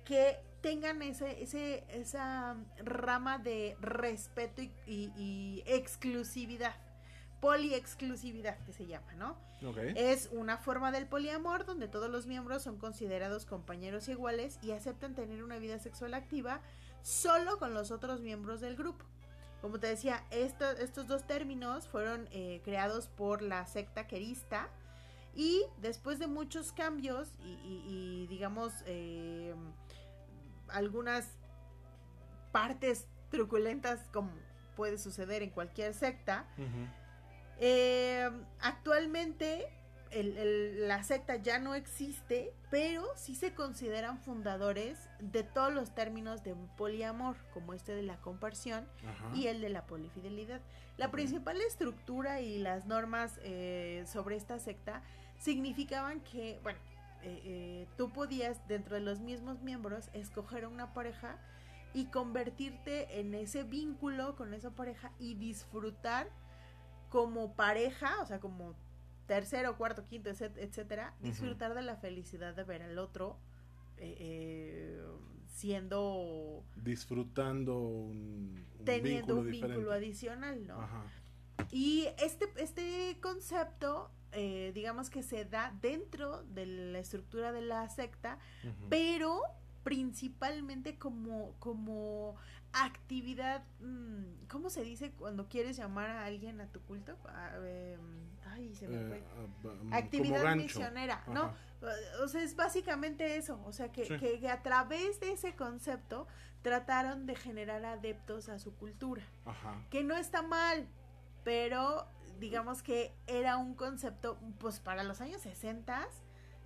[0.04, 6.74] que tengan ese, ese, esa rama de respeto y, y- y exclusividad,
[7.42, 9.38] poliexclusividad que se llama, ¿no?
[9.68, 9.78] Ok.
[9.96, 15.14] Es una forma del poliamor donde todos los miembros son considerados compañeros iguales y aceptan
[15.16, 16.62] tener una vida sexual activa
[17.02, 19.06] solo con los otros miembros del grupo.
[19.62, 24.70] Como te decía, esto- estos dos términos fueron eh, creados por la secta querista
[25.36, 27.84] y después de muchos cambios y, y-
[28.24, 29.54] y, digamos eh,
[30.74, 31.28] algunas
[32.52, 34.32] partes truculentas como
[34.76, 36.46] puede suceder en cualquier secta,
[37.60, 39.68] eh, actualmente
[40.12, 45.96] el- el- la secta ya no existe, pero sí se consideran fundadores de todos los
[45.96, 49.32] términos de poliamor, como este de la comparsión Ajá.
[49.36, 50.62] y el de la polifidelidad.
[50.98, 55.02] La principal estructura y las normas eh, sobre esta secta
[55.40, 56.78] significaban que, bueno,
[57.24, 61.38] eh, eh, tú podías dentro de los mismos miembros escoger una pareja
[61.94, 66.28] y convertirte en ese vínculo con esa pareja y disfrutar
[67.10, 68.76] como pareja, o sea, como
[69.28, 73.38] tercero, cuarto, quinto, etc- etcétera, disfrutar de la felicidad de ver al otro
[73.98, 75.02] eh, eh,
[75.54, 79.78] siendo Disfrutando un, un teniendo vínculo un diferente.
[79.78, 80.82] vínculo adicional, ¿no?
[80.82, 81.04] Ajá.
[81.72, 87.90] Y este, este concepto, eh, digamos que se da dentro de la estructura de la
[87.90, 88.38] secta,
[88.90, 89.42] pero
[89.84, 92.36] principalmente como, como
[92.72, 97.16] actividad, mm, ¿cómo se dice cuando quieres llamar a alguien a tu culto?
[97.64, 98.00] Em,
[98.46, 99.24] ay, se me Eh, fue.
[99.24, 101.44] ah, como Actividad misionera, ¿no?
[101.44, 101.56] Ajá.
[102.24, 104.18] O sea, es básicamente eso, o sea, que, Sí.
[104.18, 106.28] que- que a través de ese concepto
[106.62, 109.86] trataron de generar adeptos a su cultura Ajá.
[109.90, 110.88] que no está mal,
[111.44, 112.08] pero
[112.40, 116.08] digamos que era un concepto, pues para los años 60,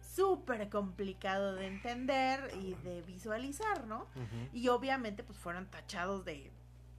[0.02, 4.08] súper complicado de entender y de visualizar, ¿no?
[4.54, 6.52] Y obviamente pues fueron tachados de...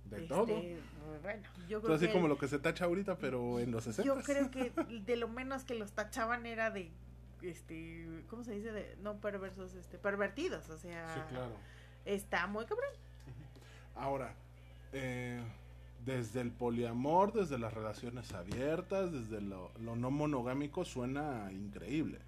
[0.05, 0.47] De este, todo.
[1.23, 2.13] Bueno, yo creo Así que...
[2.13, 4.05] como lo que se tacha ahorita, pero en los 60.
[4.05, 4.71] Yo creo que
[5.05, 6.91] de lo menos que los tachaban era de...
[7.43, 8.73] Este, ¿cómo se dice?
[8.73, 11.53] De, no perversos, este, pervertidos, o sea, Sí, claro.
[12.05, 12.91] está muy cabrón.
[13.95, 14.35] Ahora,
[14.93, 15.43] eh,
[16.05, 22.19] desde el poliamor, desde las relaciones abiertas, desde lo, lo no monogámico, suena increíble.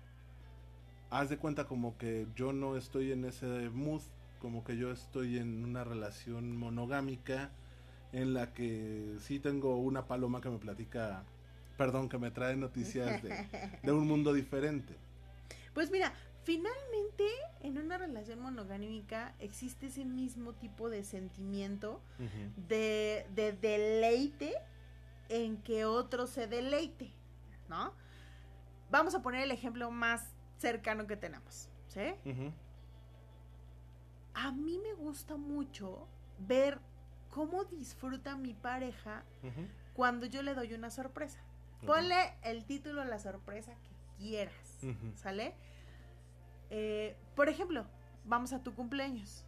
[1.11, 4.03] Haz de cuenta como que yo no estoy en ese mood,
[4.41, 7.51] como que yo estoy en una relación monogámica
[8.13, 11.25] en la que sí tengo una paloma que me platica,
[11.77, 13.47] perdón, que me trae noticias de,
[13.83, 14.95] de un mundo diferente.
[15.75, 16.13] Pues mira,
[16.45, 17.25] finalmente
[17.61, 22.01] en una relación monogámica existe ese mismo tipo de sentimiento
[22.69, 24.55] de, de deleite
[25.29, 27.13] en que otro se deleite,
[27.69, 27.93] ¿no?
[28.91, 32.15] Vamos a poner el ejemplo más cercano que tenemos, ¿sí?
[34.35, 36.79] A mí me gusta mucho ver
[37.31, 39.25] cómo disfruta mi pareja
[39.95, 41.39] cuando yo le doy una sorpresa.
[41.87, 44.79] Ponle el título a la sorpresa que quieras.
[45.17, 45.55] ¿sale?
[46.71, 47.85] Eh, por ejemplo,
[48.25, 49.45] vamos a tu cumpleaños.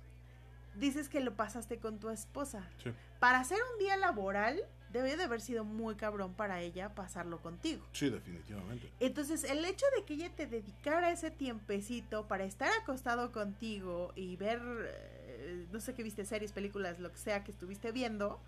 [0.74, 2.68] Dices que lo pasaste con tu esposa.
[2.82, 2.90] Sí.
[3.20, 7.84] Para hacer un día laboral, debe de haber sido muy cabrón para ella pasarlo contigo.
[7.92, 8.90] Sí, definitivamente.
[9.00, 14.36] Entonces, el hecho de que ella te dedicara ese tiempecito para estar acostado contigo y
[14.36, 18.40] ver, eh, no sé qué viste, series, películas, lo que sea que estuviste viendo.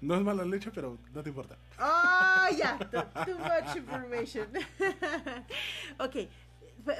[0.00, 1.56] No es mala leche, pero no te importa.
[1.80, 2.78] ¡Oh, ya!
[2.78, 4.46] Too, too much information.
[5.98, 6.28] ok,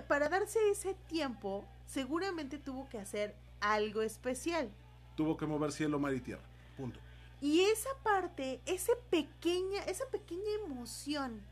[0.08, 4.70] para darse ese tiempo, seguramente tuvo que hacer algo especial.
[5.16, 6.44] Tuvo que mover cielo, mar y tierra.
[6.76, 7.00] Punto.
[7.40, 11.42] Y esa parte, esa pequeña, esa pequeña emoción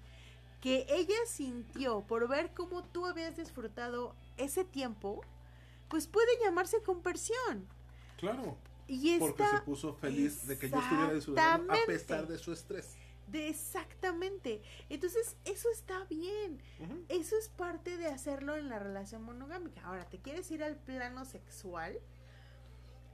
[0.61, 5.21] que ella sintió por ver cómo tú habías disfrutado ese tiempo,
[5.89, 7.69] pues puede llamarse compersión.
[8.17, 8.57] Claro.
[8.87, 12.97] Y Porque se puso feliz de que yo estuviera disfrutando a pesar de su estrés.
[13.27, 14.63] De exactamente.
[14.89, 16.61] Entonces, eso está bien.
[17.09, 19.83] Eso es parte de hacerlo en la relación monogámica.
[19.85, 21.99] Ahora, ¿te quieres ir al plano sexual?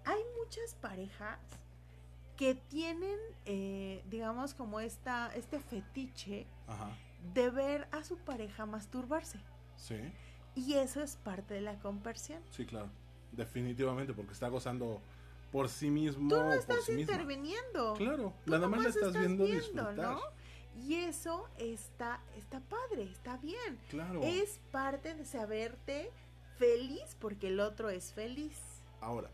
[0.05, 1.39] Hay muchas parejas
[2.37, 6.97] que tienen, eh, digamos, como esta, este fetiche Ajá.
[7.35, 9.39] de ver a su pareja masturbarse.
[9.77, 9.97] Sí,
[10.55, 12.43] Y eso es parte de la conversión.
[12.51, 12.91] sí, claro.
[13.33, 15.01] Definitivamente, porque está gozando
[15.53, 17.95] por sí mismo Tú no estás sí interviniendo.
[17.95, 19.95] Claro, Tú nada más la estás, viendo, disfrutar.
[19.97, 20.21] ¿no?
[20.87, 23.79] Y eso está, está padre, está bien.
[23.89, 24.23] Claro.
[24.23, 26.11] Es parte de saberte
[26.59, 28.57] feliz porque el otro es feliz.
[29.01, 29.31] Ahora,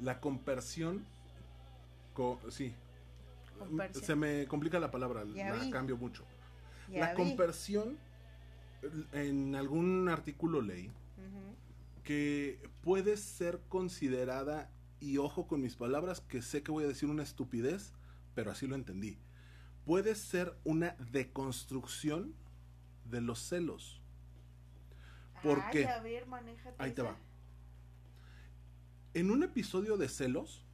[0.00, 1.04] la compersión,
[2.14, 2.74] co- sí,
[3.58, 4.04] Compersión.
[4.04, 5.70] se me complica la palabra, Ya la vi.
[5.70, 6.24] cambio mucho.
[6.90, 7.16] Ya la vi.
[7.16, 7.96] compersión,
[9.12, 12.02] en algún artículo leí Ujú.
[12.04, 17.08] que puede ser considerada, y ojo con mis palabras, que sé que voy a decir
[17.08, 17.92] una estupidez,
[18.34, 19.18] pero así lo entendí.
[19.84, 22.34] Puede ser una deconstrucción
[23.04, 24.00] de los celos.
[25.42, 27.16] ¿Por Ay, a ver, manéjate Ahí te va.
[29.14, 30.64] En un episodio de celos,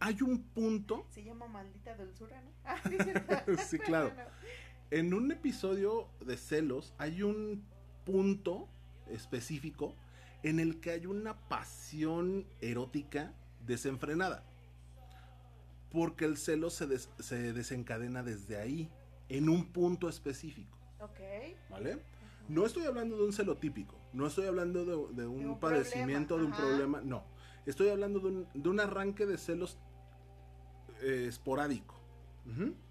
[0.00, 2.50] hay un punto Se llama maldita dulzura, ¿no?
[2.64, 2.80] Ah,
[3.68, 4.12] sí, claro.
[4.90, 7.64] En un episodio de celos hay un
[8.04, 8.68] punto
[9.08, 9.94] específico
[10.42, 13.32] en el que hay una pasión erótica
[13.66, 14.44] desenfrenada.
[15.90, 18.90] Porque el celo se, des- se desencadena desde ahí,
[19.28, 20.76] en un punto específico.
[21.00, 21.20] Ok.
[21.70, 22.02] ¿Vale?
[22.48, 26.36] No estoy hablando de un celo típico, no estoy hablando de, de un, un padecimiento,
[26.36, 27.24] problema, de un problema, no.
[27.66, 29.78] Estoy hablando de un, de un arranque de celos
[31.02, 31.94] eh, esporádico.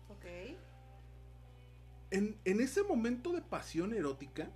[0.10, 0.26] Ok.
[2.12, 4.50] En, en ese momento de pasión erótica,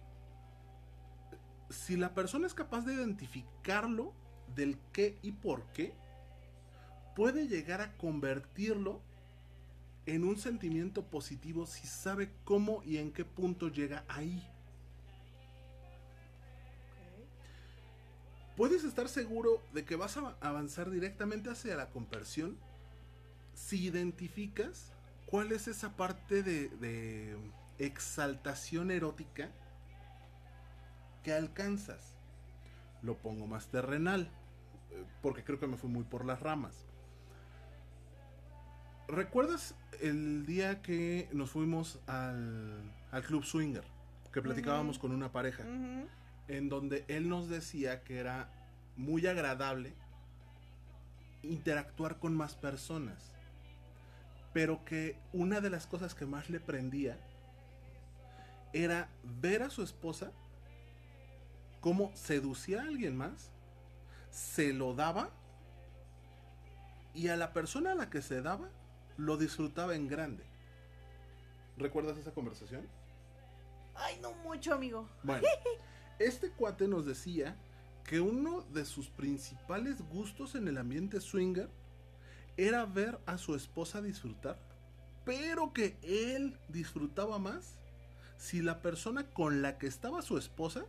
[1.72, 4.14] si la persona es capaz de identificarlo
[4.56, 5.94] del qué y por qué,
[7.16, 9.02] puede llegar a convertirlo
[10.06, 14.48] en un sentimiento positivo si sabe cómo y en qué punto llega ahí.
[18.58, 22.58] Puedes estar seguro de que vas a avanzar directamente hacia la conversión
[23.54, 24.92] si identificas
[25.26, 27.38] cuál es esa parte de, de
[27.80, 29.52] exaltación erótica
[31.24, 32.16] que alcanzas.
[33.02, 34.30] Lo pongo más terrenal,
[34.92, 36.86] eh, porque creo que me fui muy por las ramas.
[39.08, 42.82] ¿Recuerdas el día que nos fuimos al,
[43.12, 43.84] al club swinger?
[44.32, 45.64] Que platicábamos con una pareja
[46.48, 48.50] en donde él nos decía que era
[48.96, 49.94] muy agradable
[51.44, 53.34] interactuar con más personas,
[54.54, 57.18] pero que una de las cosas que más le prendía
[58.74, 60.32] era ver a su esposa
[61.82, 63.52] cómo seducía a alguien más,
[64.30, 65.30] se lo daba
[67.14, 68.70] y a la persona a la que se daba
[69.18, 70.46] lo disfrutaba en grande.
[71.78, 72.88] ¿Recuerdas esa conversación?
[73.96, 75.10] Ay, no mucho, amigo.
[75.24, 75.48] Bueno,
[76.20, 77.58] este cuate nos decía
[78.06, 81.70] que uno de sus principales gustos en el ambiente swinger
[82.58, 84.60] era ver a su esposa disfrutar,
[85.26, 87.76] pero que él disfrutaba más
[88.38, 90.86] si la persona con la que estaba su esposa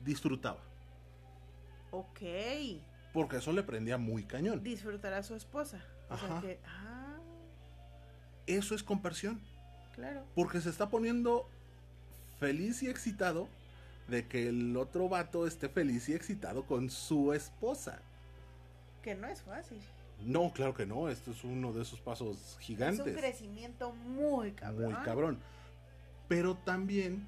[0.00, 0.60] disfrutaba,
[1.90, 2.20] Ok.
[3.12, 4.62] porque eso le prendía muy cañón.
[4.62, 5.82] Disfrutar a su esposa.
[6.08, 6.40] O sea Ajá.
[6.40, 6.58] que.
[6.66, 7.16] Ah,
[8.46, 9.40] Eso es conversión,
[9.94, 10.24] claro.
[10.34, 11.48] porque se está poniendo
[12.40, 13.48] feliz y excitado
[14.08, 18.00] de que el otro vato esté feliz y excitado con su esposa.
[19.02, 19.80] Que no es fácil.
[20.24, 21.08] No, claro que no.
[21.08, 23.06] Esto es uno de esos pasos gigantes.
[23.06, 24.92] Es un crecimiento muy cabrón.
[24.92, 25.38] Muy cabrón.
[26.28, 27.26] Pero también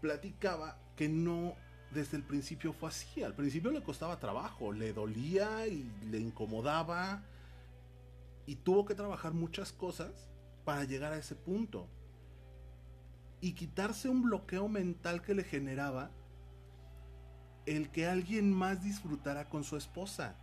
[0.00, 1.54] platicaba que no
[1.94, 3.22] desde el principio fue así.
[3.22, 7.22] Al principio le costaba trabajo, le dolía y le incomodaba.
[8.44, 10.10] Y tuvo que trabajar muchas cosas
[10.66, 11.88] para llegar a ese punto.
[13.40, 16.10] Y quitarse un bloqueo mental que le generaba
[17.64, 20.36] el que alguien más disfrutara con su esposa.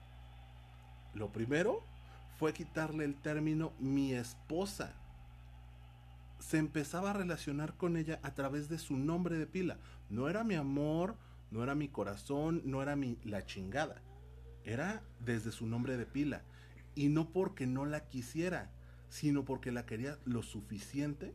[1.14, 1.84] Lo primero
[2.40, 4.96] fue quitarle el término mi esposa.
[6.40, 9.80] Se empezaba a relacionar con ella a través de su nombre de pila.
[10.10, 11.18] No era mi amor,
[11.52, 14.02] no era mi corazón, no era mi la chingada.
[14.64, 16.44] Era desde su nombre de pila.
[16.96, 18.72] Y no porque no la quisiera,
[19.10, 21.34] sino porque la quería lo suficiente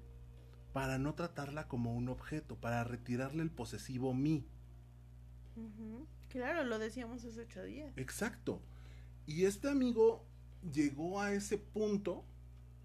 [0.73, 4.47] para no tratarla como un objeto, para retirarle el posesivo mí.
[6.29, 7.93] Claro, lo decíamos hace ocho días.
[7.97, 8.61] Exacto.
[9.27, 10.25] Y este amigo
[10.73, 12.25] llegó a ese punto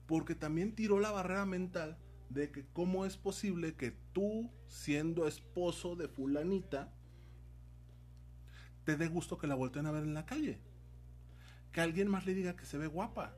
[0.05, 1.97] porque también tiró la barrera mental
[2.29, 6.93] de que cómo es posible que tú, siendo esposo de fulanita,
[8.83, 10.59] te dé gusto que la volteen a ver en la calle.
[11.71, 13.35] Que alguien más le diga que se ve guapa.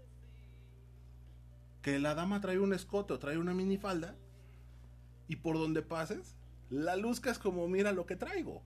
[1.81, 4.15] Que la dama trae un escote o trae una minifalda
[5.29, 6.35] y por donde pases,
[6.69, 8.63] la luzcas como mira lo que traigo.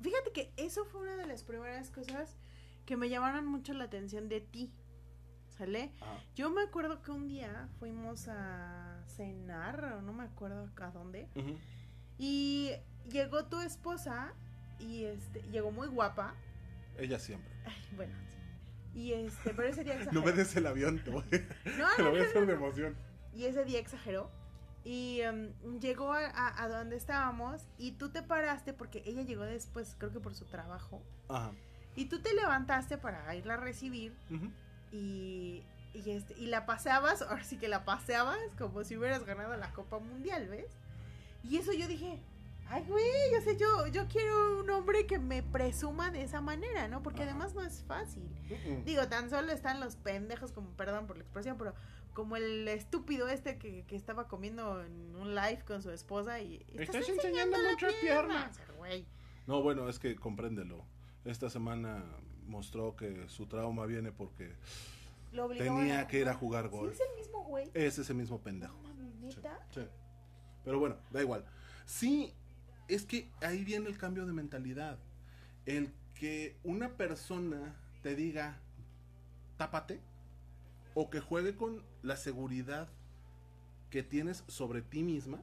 [0.00, 2.36] Fíjate que eso fue una de las primeras cosas
[2.86, 4.72] que me llamaron mucho la atención de ti.
[6.34, 11.28] Yo me acuerdo que un día fuimos a cenar, o no me acuerdo a dónde,
[12.18, 12.72] y
[13.10, 14.32] llegó tu esposa
[14.78, 16.34] y este llegó muy guapa.
[16.98, 17.50] Ella siempre.
[17.64, 18.98] Ay, bueno, sí.
[18.98, 20.24] Y este, pero ese día No exageró.
[20.24, 21.24] me des el avión, te voy,
[21.78, 22.52] No, no, a no, hacer no, de no.
[22.52, 22.96] emoción.
[23.34, 24.30] Y ese día exageró.
[24.82, 29.44] Y em, llegó a, a- a donde estábamos y tú te paraste porque ella llegó
[29.44, 31.02] después, creo que por su trabajo.
[31.28, 31.52] Ajá.
[31.96, 34.50] Y tú te levantaste para irla a recibir Ujú.
[34.92, 35.62] Y,
[35.94, 39.72] y, este, y la paseabas, ahora sí que la paseabas como si hubieras ganado la
[39.72, 40.70] Copa Mundial, ¿ves?
[41.42, 42.18] Y eso yo dije,
[42.68, 46.86] ay, güey, o sea, yo, yo quiero un hombre que me presuma de esa manera,
[46.88, 47.02] ¿no?
[47.02, 47.30] Porque Ajá.
[47.30, 48.28] además no es fácil.
[48.84, 51.74] Digo, tan solo están los pendejos, como, perdón por la expresión, pero
[52.12, 56.64] como el estúpido este que, que estaba comiendo en un live con su esposa y...
[56.74, 58.48] Estás enseñando la mucho pierna.
[58.50, 59.06] O sea, güey,
[59.46, 60.84] No, bueno, es que compréndelo.
[61.24, 62.04] Esta semana
[62.50, 64.52] mostró que su trauma viene porque
[65.32, 66.92] lo tenía a- que ir a jugar ¿Sí golf.
[66.92, 67.70] es el mismo güey?
[67.74, 68.76] Es ese mismo pendejo.
[69.30, 69.38] Sí,
[69.74, 69.80] sí.
[70.64, 71.44] Pero bueno, da igual.
[71.86, 72.34] Sí,
[72.88, 74.98] es que ahí viene el cambio de mentalidad.
[75.66, 78.58] El que una persona te diga,
[79.56, 80.00] tápate,
[80.94, 82.88] o que juegue con la seguridad
[83.90, 85.40] que tienes sobre ti misma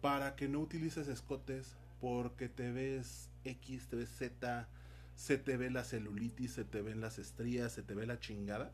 [0.00, 4.68] para que no utilices escotes porque te ves X, te ves Z,
[5.16, 8.72] se te ve la celulitis, se te ven las estrías, se te ve la chingada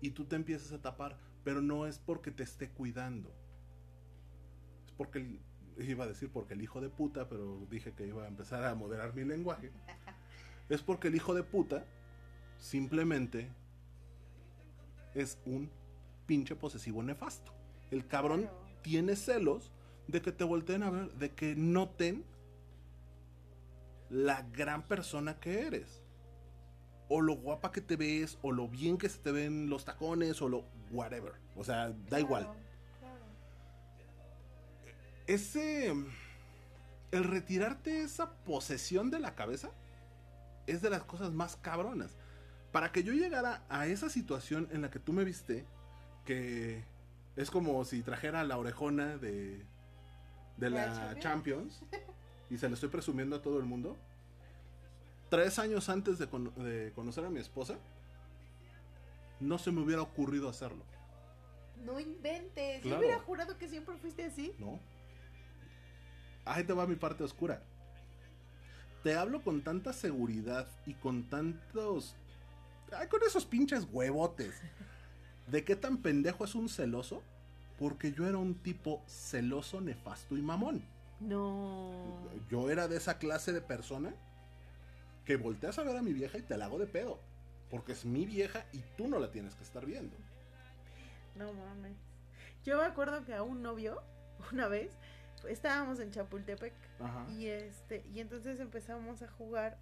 [0.00, 3.32] y tú te empiezas a tapar, pero no es porque te esté cuidando.
[4.86, 5.40] Es porque el-
[5.88, 8.74] iba a decir porque el hijo de puta, pero dije que iba a empezar a
[8.74, 9.70] moderar mi lenguaje.
[10.70, 11.84] Es porque el hijo de puta
[12.58, 13.50] simplemente
[15.14, 15.70] es un
[16.26, 17.52] pinche posesivo nefasto.
[17.90, 18.66] El cabrón Claro.
[18.82, 19.70] tiene celos
[20.08, 22.24] de que te volteen a ver, de que noten
[24.14, 26.02] la gran persona que eres.
[27.08, 30.40] O lo guapa que te ves, o lo bien que se te ven los tacones,
[30.40, 31.32] o lo whatever.
[31.56, 32.42] O sea, da Claro, igual.
[33.00, 33.24] claro.
[35.26, 35.92] Ese.
[37.10, 39.70] El retirarte esa posesión de la cabeza
[40.66, 42.16] es de las cosas más cabronas.
[42.72, 45.64] Para que yo llegara a esa situación en la que tú me viste,
[46.24, 46.84] que
[47.36, 49.64] es como si trajera la orejona de, de
[50.56, 51.82] ¿De la la Champions
[52.50, 53.96] y se la estoy presumiendo a todo el mundo.
[55.30, 57.78] Tres años antes de, cono- de conocer a mi esposa,
[59.40, 60.84] no se me hubiera ocurrido hacerlo.
[61.84, 62.76] No inventes.
[62.82, 62.98] Yo Claro.
[63.00, 64.52] hubiera jurado que siempre fuiste así.
[64.58, 64.78] ¿no?
[66.44, 67.62] Ahí te va mi parte oscura.
[69.02, 72.14] Te hablo con tanta seguridad y con tantos...
[72.96, 74.54] Ay, con esos pinches huevotes.
[75.48, 77.22] ¿De qué tan pendejo es un celoso?
[77.78, 80.82] Porque yo era un tipo celoso, nefasto y mamón.
[81.20, 82.18] No.
[82.48, 84.14] Yo era de esa clase de persona
[85.24, 87.20] que volteas a ver a mi vieja y te la hago de pedo.
[87.70, 90.16] Porque es mi vieja y tú no la tienes que estar viendo.
[91.34, 91.96] No mames.
[92.64, 94.02] Yo me acuerdo que a un novio,
[94.52, 94.92] una vez,
[95.48, 97.26] estábamos en Chapultepec Ajá.
[97.30, 99.78] y este y entonces empezamos a jugar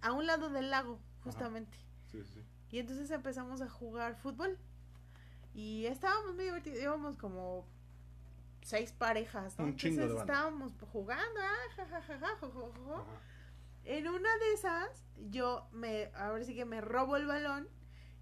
[0.00, 1.76] a un lado del lago, justamente.
[2.10, 2.42] Sí, sí.
[2.70, 4.58] Y entonces empezamos a jugar fútbol.
[5.54, 7.66] Y estábamos muy divertidos, íbamos como
[8.62, 9.66] seis parejas, ¿no?
[9.66, 10.32] Un chingo entonces de banda.
[10.32, 13.04] estábamos jugando, ah, ja, ja, ja.
[13.84, 17.68] En una de esas, yo me, ahora sí que me robo el balón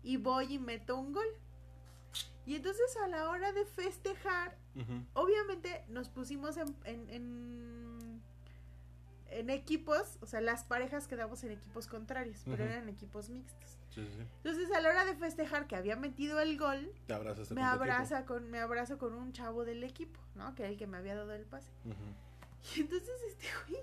[0.02, 1.26] y voy y meto un gol.
[2.46, 4.56] Y entonces a la hora de festejar,
[5.14, 7.75] obviamente nos pusimos en, en, en,
[9.38, 13.78] en equipos, o sea, las parejas quedamos en equipos contrarios, pero eran equipos mixtos.
[13.90, 14.22] Sí, sí.
[14.44, 18.24] Entonces a la hora de festejar que había metido el gol, Te abrazas me abraza
[18.26, 20.54] con, me abrazo con un chavo del equipo, ¿no?
[20.54, 21.70] Que era el que me había dado el pase.
[22.76, 23.80] Y entonces este güey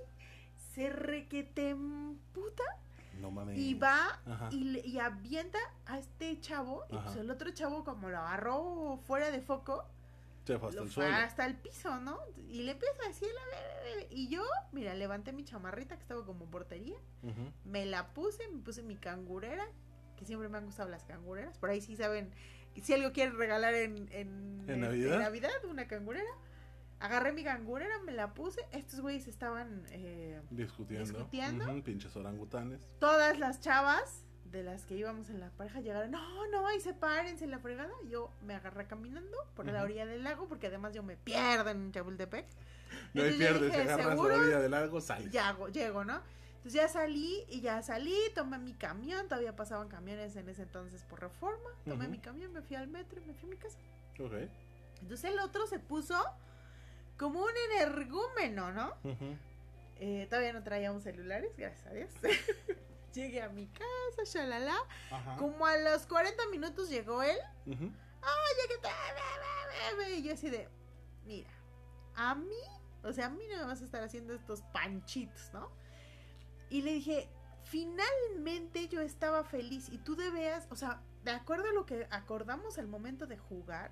[0.75, 2.63] se requete emputa
[3.19, 3.57] No mames.
[3.57, 4.19] y va
[4.51, 6.83] y, y avienta a este chavo.
[6.89, 9.85] Y pues el otro chavo, como lo agarró fuera de foco,
[10.45, 11.15] Se fue hasta lo el suelo.
[11.15, 12.19] hasta el piso, ¿no?
[12.49, 14.07] Y le empieza a decir, "A ver, a ver".
[14.11, 16.97] y yo, mira, levanté mi chamarrita que estaba como portería,
[17.65, 19.65] me la puse, me puse mi cangurera,
[20.17, 22.31] que siempre me han gustado las cangureras, por ahí sí saben,
[22.81, 25.19] si algo quieren regalar en, en, ¿En Navidad?
[25.19, 26.29] Navidad, una cangurera.
[26.99, 29.85] Agarré mi cangurera, me la puse, estos güeyes estaban...
[29.91, 31.05] eh, Discutiendo.
[31.05, 31.65] Discutiendo.
[31.71, 32.87] Ujú, Pinches orangutanes.
[32.99, 34.23] todas las chavas
[34.53, 37.91] de las que íbamos en la pareja llegaron, no, no, ahí sepárense la fregada.
[38.07, 39.83] Yo me agarré caminando por la Ujú.
[39.83, 42.45] orilla del lago, porque además yo me pierdo en Chapultepec.
[43.13, 44.35] No hay Entonces yo pierde, dije, te agarras la ¿seguro?
[44.35, 45.31] orilla del algo, sales.
[45.31, 46.21] Ya hago- llego, ¿no?
[46.57, 51.03] Entonces ya salí y ya salí, tomé mi camión, todavía pasaban camiones en ese entonces
[51.03, 52.11] por reforma, tomé Ujú.
[52.11, 53.77] mi camión, me fui al metro y me fui a mi casa.
[54.19, 54.33] Ok.
[55.01, 56.15] Entonces el otro se puso
[57.17, 58.93] como un energúmeno, ¿no?
[59.03, 59.35] Ujú.
[59.99, 62.09] Eh, todavía no traíamos celulares, gracias a Dios.
[63.13, 64.75] Llegué a mi casa, shalala.
[65.11, 65.35] Ajá.
[65.37, 67.37] Como a los 40 minutos llegó él.
[67.65, 67.83] Ujú.
[67.85, 70.11] Oye, ¿qué tal?
[70.17, 70.69] Y yo así de,
[71.25, 71.49] mira,
[72.15, 72.55] a mí,
[73.03, 75.69] o sea, a mí no me vas a estar haciendo estos panchitos, ¿no?
[76.69, 77.29] Y le dije,
[77.63, 82.77] finalmente yo estaba feliz y tú debías, o sea, de acuerdo a lo que acordamos
[82.77, 83.91] al momento de jugar,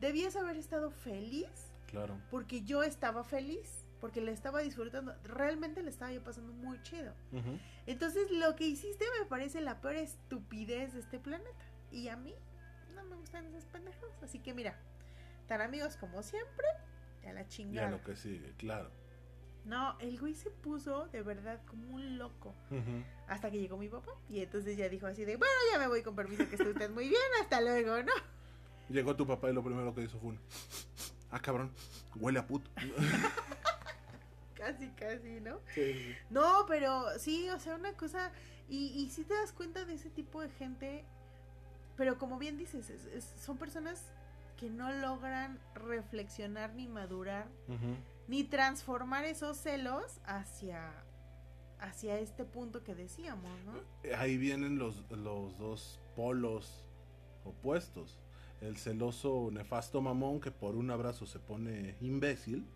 [0.00, 1.48] debías haber estado feliz
[1.86, 2.18] Claro.
[2.30, 7.12] porque yo estaba feliz, porque le estaba disfrutando, realmente le estaba yo pasando muy chido.
[7.86, 11.64] Entonces lo que hiciste me parece la peor estupidez de este planeta.
[11.90, 12.34] Y a mí
[12.94, 14.22] no me gustan esas pendejadas.
[14.22, 14.78] Así que mira,
[15.46, 16.66] tan amigos como siempre,
[17.22, 17.90] y a la Ya chingada.
[17.90, 18.90] lo que sigue, claro.
[19.64, 22.54] No, el güey se puso de verdad como un loco.
[23.26, 24.12] Hasta que llegó mi papá.
[24.28, 26.90] Y entonces ya dijo así de, bueno, ya me voy con permiso, que esté usted
[26.90, 28.12] muy bien, hasta luego, ¿no?
[28.88, 30.40] Llegó tu papá y lo primero que hizo fue un...
[31.32, 31.72] Ah, cabrón,
[32.14, 32.70] huele a puto.
[34.56, 35.58] Casi, casi, ¿no?
[35.74, 38.32] Sí, No, pero sí, o sea, una cosa,
[38.68, 41.04] y, y si te das cuenta de ese tipo de gente,
[41.96, 44.02] pero como bien dices, es- es- son personas
[44.56, 47.46] que no logran reflexionar ni madurar,
[48.28, 50.90] ni transformar esos celos hacia,
[51.78, 53.74] hacia este punto que decíamos, ¿no?
[54.16, 56.82] Ahí vienen los, los dos polos
[57.44, 58.18] opuestos.
[58.62, 62.66] El celoso nefasto mamón que por un abrazo se pone imbécil.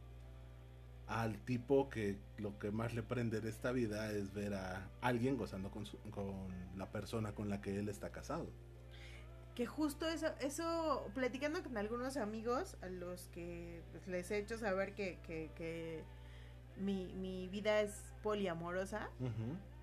[1.11, 5.37] Al tipo que lo que más le prende de esta vida es ver a alguien
[5.37, 6.33] gozando con, su- con
[6.77, 8.49] la persona con la que él está casado.
[9.57, 14.57] Que justo eso, eso, platicando con algunos amigos a los que pues, les he hecho
[14.57, 16.05] saber que, que, que
[16.77, 19.11] mi, mi vida es poliamorosa,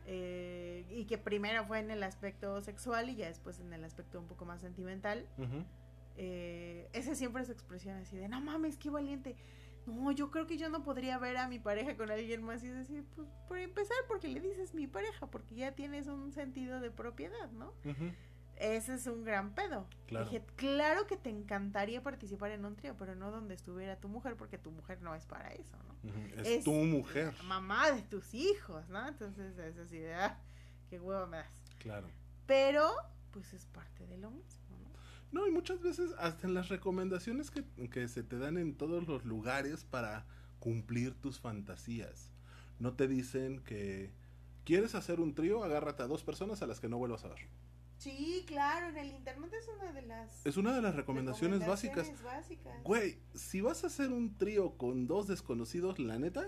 [0.06, 4.18] eh, y que primero fue en el aspecto sexual y ya después en el aspecto
[4.22, 5.28] un poco más sentimental.
[6.16, 9.36] Eh, esa siempre es su expresión así de, no mames, qué valiente.
[9.88, 12.68] No, yo creo que yo no podría ver a mi pareja con alguien más y
[12.68, 16.80] es así, pues por empezar porque le dices mi pareja, porque ya tienes un sentido
[16.80, 17.74] de propiedad, ¿no?
[18.58, 19.88] Ese es un gran pedo.
[20.08, 20.26] Claro.
[20.26, 24.36] Dije, claro que te encantaría participar en un trío, pero no donde estuviera tu mujer,
[24.36, 26.10] porque tu mujer no es para eso, ¿no?
[26.10, 26.20] Ujú.
[26.42, 27.34] Es, Es- tu mujer.
[27.44, 29.08] Mamá de tus hijos, ¿no?
[29.08, 30.40] Entonces es así de, ah,
[30.90, 31.64] qué huevo me das.
[31.78, 32.08] Claro.
[32.48, 32.92] Pero,
[33.32, 34.57] pues es parte de lo mismo,
[35.32, 35.48] ¿no?
[35.48, 39.26] Y muchas veces hasta en las recomendaciones que, que se te dan en todos los
[39.26, 40.26] lugares para
[40.60, 42.32] cumplir tus fantasías.
[42.80, 44.12] No te dicen que
[44.66, 47.48] quieres hacer un trío, agárrate a dos personas a las que no vuelvas a ver.
[47.98, 52.08] Sí, claro, en el internet es una de las Es una de las recomendaciones, básicas.
[52.08, 52.84] recomendaciones básicas.
[52.84, 56.48] Güey, si vas a hacer un trío con dos desconocidos, la neta,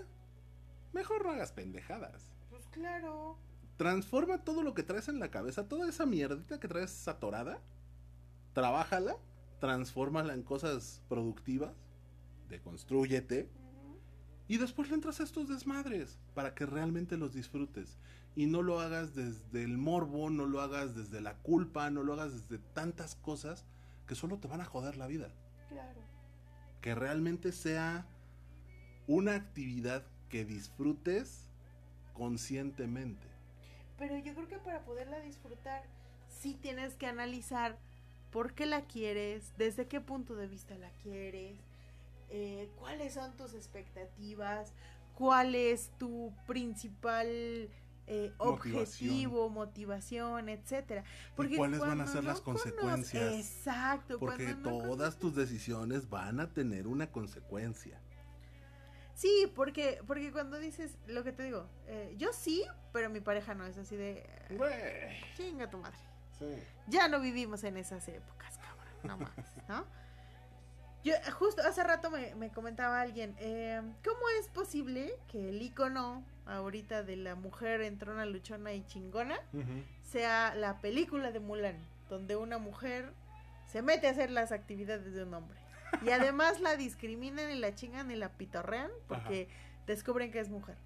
[0.92, 2.36] mejor no hagas pendejadas.
[2.50, 3.36] Pues claro.
[3.76, 7.60] Transforma todo lo que traes en la cabeza, toda esa mierdita que traes atorada,
[8.52, 9.16] trabájala,
[9.60, 11.74] transfórmala en cosas productivas,
[12.48, 13.48] deconstrúyete,
[14.48, 17.98] y después le entras a estos desmadres para que realmente los disfrutes.
[18.34, 22.14] Y no lo hagas desde el morbo, no lo hagas desde la culpa, no lo
[22.14, 23.64] hagas desde tantas cosas
[24.08, 25.30] que solo te van a joder la vida.
[25.68, 26.00] Claro.
[26.80, 28.08] Que realmente sea
[29.06, 31.48] una actividad que disfrutes
[32.12, 33.28] conscientemente.
[33.98, 35.84] Pero yo creo que para poderla disfrutar,
[36.28, 37.78] sí tienes que analizar
[38.30, 41.58] por qué la quieres, desde qué punto de vista la quieres,
[42.30, 44.72] eh, cuáles son tus expectativas,
[45.14, 47.68] cuál es tu principal
[48.06, 51.04] eh, objetivo, motivación, etcétera.
[51.38, 53.34] ¿Y cuáles van a ser no las consecuencias?
[53.34, 54.18] Exacto.
[54.18, 58.00] Porque no todas tus decisiones van a tener una consecuencia.
[59.14, 63.54] Sí, porque, porque cuando dices lo que te digo, eh, yo sí, pero mi pareja
[63.54, 64.24] no es así de
[65.36, 65.98] chinga tu madre.
[66.86, 69.84] Ya no vivimos en esas épocas, cabrón, no más, ¿no?
[71.04, 76.22] Yo, justo hace rato me, me comentaba alguien, eh, ¿cómo es posible que el icono
[76.44, 79.40] ahorita de la mujer entrona, luchona y chingona
[80.02, 81.78] sea la película de Mulan,
[82.10, 83.12] donde una mujer
[83.66, 85.58] se mete a hacer las actividades de un hombre?
[86.04, 89.48] Y además la discriminan y la chingan y la pitorrean porque
[89.86, 90.76] descubren que es mujer.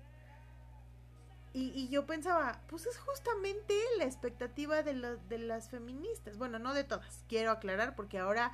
[1.54, 6.36] Y, y yo pensaba, pues es justamente la expectativa de, lo- de las feministas.
[6.36, 8.52] Bueno, no de todas, quiero aclarar, porque ahora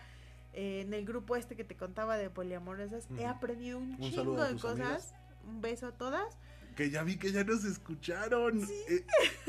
[0.52, 4.44] eh, en el grupo este que te contaba de poliamorosas he aprendido un, Un chingo
[4.44, 4.70] de cosas.
[4.72, 5.14] amigas.
[5.48, 6.36] Un beso a todas.
[6.76, 8.60] Que ya vi que ya nos escucharon.
[8.88, 9.04] Eh,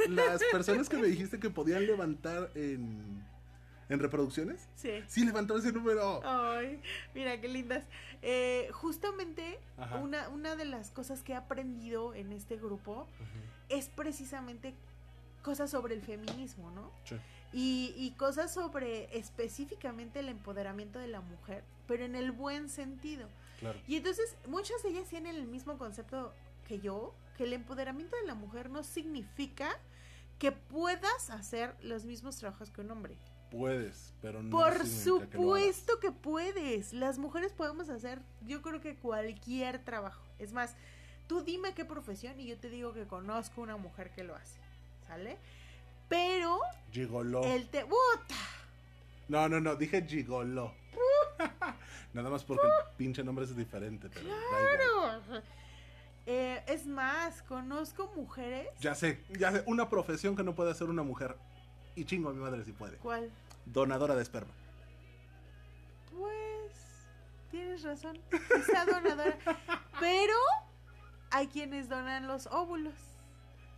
[0.09, 3.23] las personas que me dijiste que podían levantar en,
[3.91, 4.69] en reproducciones.
[4.75, 5.03] Sí.
[5.07, 6.21] Sí, levantó ese número.
[6.23, 6.81] Ay,
[7.13, 7.83] mira qué lindas.
[8.21, 9.97] Eh, justamente Ajá.
[9.97, 13.05] una, una de las cosas que he aprendido en este grupo
[13.69, 14.73] es precisamente
[15.43, 16.89] cosas sobre el feminismo, ¿no?
[17.03, 17.17] Sí.
[17.51, 23.27] Y, y cosas sobre específicamente el empoderamiento de la mujer, pero en el buen sentido.
[23.59, 23.77] Claro.
[23.87, 26.33] Y entonces muchas de ellas tienen el mismo concepto
[26.65, 29.77] que yo, que el empoderamiento de la mujer no significa
[30.39, 33.17] que puedas hacer los mismos trabajos que un hombre.
[33.51, 34.49] Puedes, pero no.
[34.49, 36.93] Por que supuesto que puedes.
[36.93, 40.23] Las mujeres podemos hacer, yo creo que cualquier trabajo.
[40.39, 40.75] Es más,
[41.27, 44.59] tú dime qué profesión y yo te digo que conozco una mujer que lo hace.
[45.05, 45.37] ¿Sale?
[46.07, 46.59] Pero.
[46.91, 47.43] Gigoló.
[47.43, 47.83] el te...
[47.83, 48.35] ¡Puta!
[49.27, 50.73] No, no, no, dije gigoló.
[52.13, 54.27] Nada más porque el pinche nombre es diferente, pero.
[54.27, 55.43] Claro.
[56.25, 58.67] Eh, es más, conozco mujeres.
[58.79, 61.35] Ya sé, ya sé, una profesión que no puede hacer una mujer.
[61.95, 62.97] Y chingo a mi madre si puede.
[62.97, 63.29] ¿Cuál?
[63.65, 64.51] Donadora de esperma.
[66.17, 66.71] Pues
[67.49, 68.17] tienes razón,
[68.65, 69.37] sea donadora.
[69.99, 70.33] Pero
[71.31, 72.93] hay quienes donan los óvulos.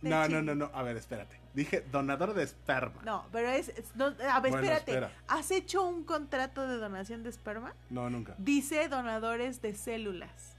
[0.02, 0.70] No, no, no, no.
[0.74, 1.40] A ver, espérate.
[1.54, 3.00] Dije donadora de esperma.
[3.04, 3.70] No, pero es.
[3.70, 4.90] es- no, a ver, Bueno, espérate.
[4.90, 5.12] espera.
[5.28, 7.74] ¿Has hecho un contrato de donación de esperma?
[7.88, 8.34] No, nunca.
[8.36, 10.56] Dice donadores de células.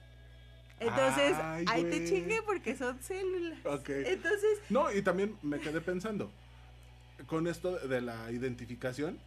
[0.80, 3.60] Entonces, Ay, ahí te chingue porque son células.
[3.66, 3.90] Ok.
[3.90, 6.32] Entonces, No, y también me quedé pensando.
[7.28, 9.18] Con esto de la identificación,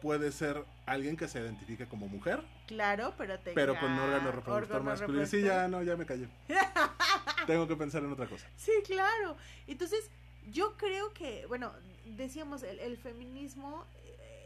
[0.00, 3.52] puede ser alguien que se identifique como mujer, claro, pero te.
[3.52, 5.26] pero con órgano reproductor órgano masculino.
[5.26, 6.28] Sí, ya, no, ya me callé.
[7.46, 8.46] Tengo que pensar en otra cosa.
[8.56, 9.36] Sí, claro.
[9.66, 10.10] Entonces,
[10.50, 11.72] yo creo que, bueno,
[12.04, 13.84] decíamos, el, el feminismo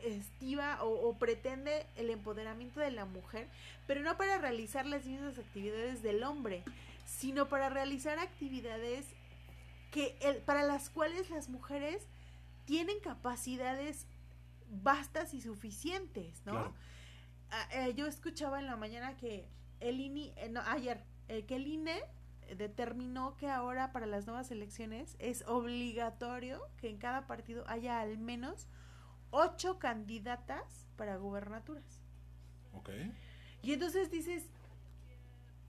[0.05, 3.49] eh, estiva o, o pretende el empoderamiento de la mujer,
[3.87, 6.63] pero no para realizar las mismas actividades del hombre,
[7.07, 9.07] sino para realizar actividades
[9.91, 12.03] que el- para las cuales las mujeres
[12.67, 14.07] tienen capacidades
[14.69, 16.53] vastas y suficientes, ¿no?
[16.53, 16.75] Claro.
[17.51, 19.49] Ah, eh, yo escuchaba en la mañana que
[19.81, 22.03] el INE, eh, no, ayer, eh, que el INE
[22.57, 28.19] determinó que ahora para las nuevas elecciones es obligatorio que en cada partido haya al
[28.19, 28.69] menos
[29.31, 32.01] ocho candidatas para gubernaturas.
[32.73, 32.91] Ok.
[33.63, 34.45] Y entonces dices,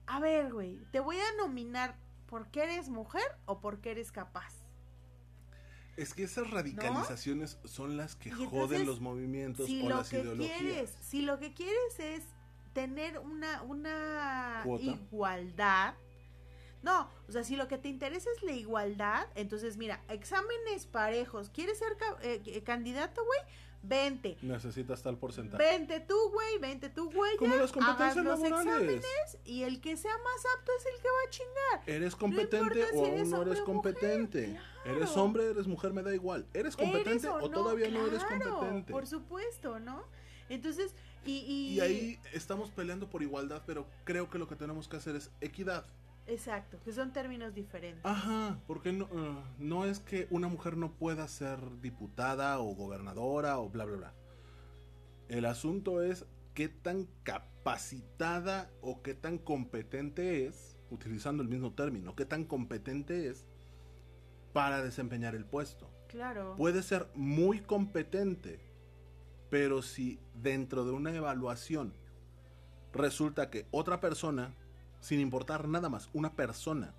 [0.06, 1.96] a ver, güey, te voy a nominar
[2.26, 4.57] porque eres mujer o porque eres capaz.
[5.98, 10.20] Es que esas radicalizaciones son las que joden los movimientos si o lo las que
[10.20, 10.58] ideologías.
[10.58, 12.22] quieres, si lo que quieres es
[12.72, 14.84] tener una, una Cuota.
[14.84, 15.94] igualdad,
[16.82, 21.50] no, o sea, si lo que te interesa es la igualdad, entonces mira, exámenes parejos,
[21.50, 23.40] ¿quieres ser eh, eh, candidato, güey?
[23.82, 24.36] Vente.
[24.42, 25.62] Necesitas tal porcentaje.
[25.62, 27.36] Vente tú, güey, vente tú, güey.
[27.36, 29.04] Como las competencias los exámenes
[29.44, 31.88] y el que sea más apto es el que va a chingar.
[31.88, 34.44] ¿Eres No competente si o eres aún no eres o competente?
[34.50, 34.96] claro.
[34.96, 35.92] ¿Eres hombre, eres mujer?
[35.92, 36.46] Me da igual.
[36.54, 38.92] ¿Eres competente ¿Eres o, todavía no eres Claro, competente?
[38.92, 40.04] Por supuesto, ¿no?
[40.48, 44.88] Entonces, y, y, Y ahí estamos peleando por igualdad, pero creo que lo que tenemos
[44.88, 45.84] que hacer es equidad.
[46.28, 48.04] Exacto, que son términos diferentes.
[48.04, 53.58] Ajá, porque no, eh, no es que una mujer no pueda ser diputada o gobernadora
[53.58, 54.14] o bla, bla, bla.
[55.28, 62.14] El asunto es qué tan capacitada o qué tan competente es, utilizando el mismo término,
[62.14, 63.46] qué tan competente es
[64.52, 65.90] para desempeñar el puesto.
[66.08, 66.56] Claro.
[66.56, 68.60] Puede ser muy competente,
[69.48, 71.94] pero si dentro de una evaluación
[72.92, 74.54] resulta que otra persona,
[75.00, 76.94] sin importar nada más, una persona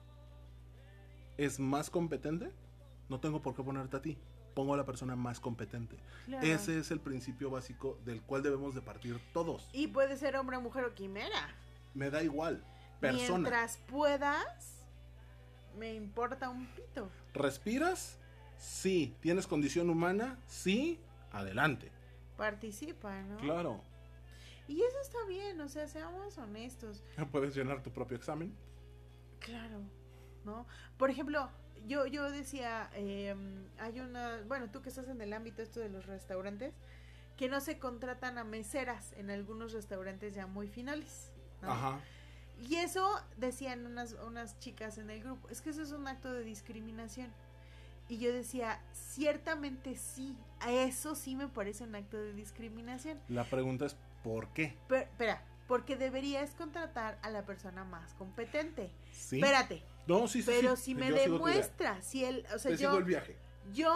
[1.37, 2.51] es más competente,
[3.07, 4.17] no tengo por qué ponerte a ti.
[4.53, 5.97] Pongo a la persona más competente.
[6.25, 6.45] claro.
[6.45, 9.69] Ese es el principio básico del cual debemos de partir todos.
[9.71, 11.55] Y puede ser hombre, mujer o quimera.
[11.93, 12.63] Me da igual.
[12.99, 13.37] Persona.
[13.37, 14.85] Mientras puedas,
[15.77, 17.09] me importa un pito.
[17.33, 18.17] ¿Respiras?
[18.57, 19.15] Sí.
[19.21, 20.37] ¿Tienes condición humana?
[20.47, 20.99] Sí.
[21.31, 21.91] Adelante.
[22.35, 23.37] Participa, ¿no?
[23.37, 23.81] Claro.
[24.69, 27.03] Y eso está bien, o sea, seamos honestos.
[27.31, 28.55] Puedes llenar tu propio examen.
[29.39, 29.81] Claro,
[30.45, 30.67] ¿no?
[30.95, 31.49] Por ejemplo,
[31.87, 33.35] yo, yo decía, eh,
[33.79, 36.75] hay una, bueno, tú que estás en el ámbito esto de los restaurantes,
[37.35, 41.31] que no se contratan a meseras en algunos restaurantes ya muy finales.
[41.63, 41.71] ¿no?
[41.71, 41.99] Ajá.
[42.59, 46.31] Y eso decían unas, unas chicas en el grupo, es que eso es un acto
[46.31, 47.31] de discriminación.
[48.07, 53.19] Y yo decía, ciertamente sí, a eso sí me parece un acto de discriminación.
[53.29, 54.77] La pregunta es ¿por qué?
[54.87, 58.91] Pero, espera, porque deberías contratar a la persona más competente.
[59.11, 59.37] Sí.
[59.37, 60.51] Espérate, No, sí, sí.
[60.53, 60.83] pero sí.
[60.83, 61.23] si Yo me idea.
[61.23, 63.35] demuestra, si el, o sea, Te yo, el viaje.
[63.73, 63.93] yo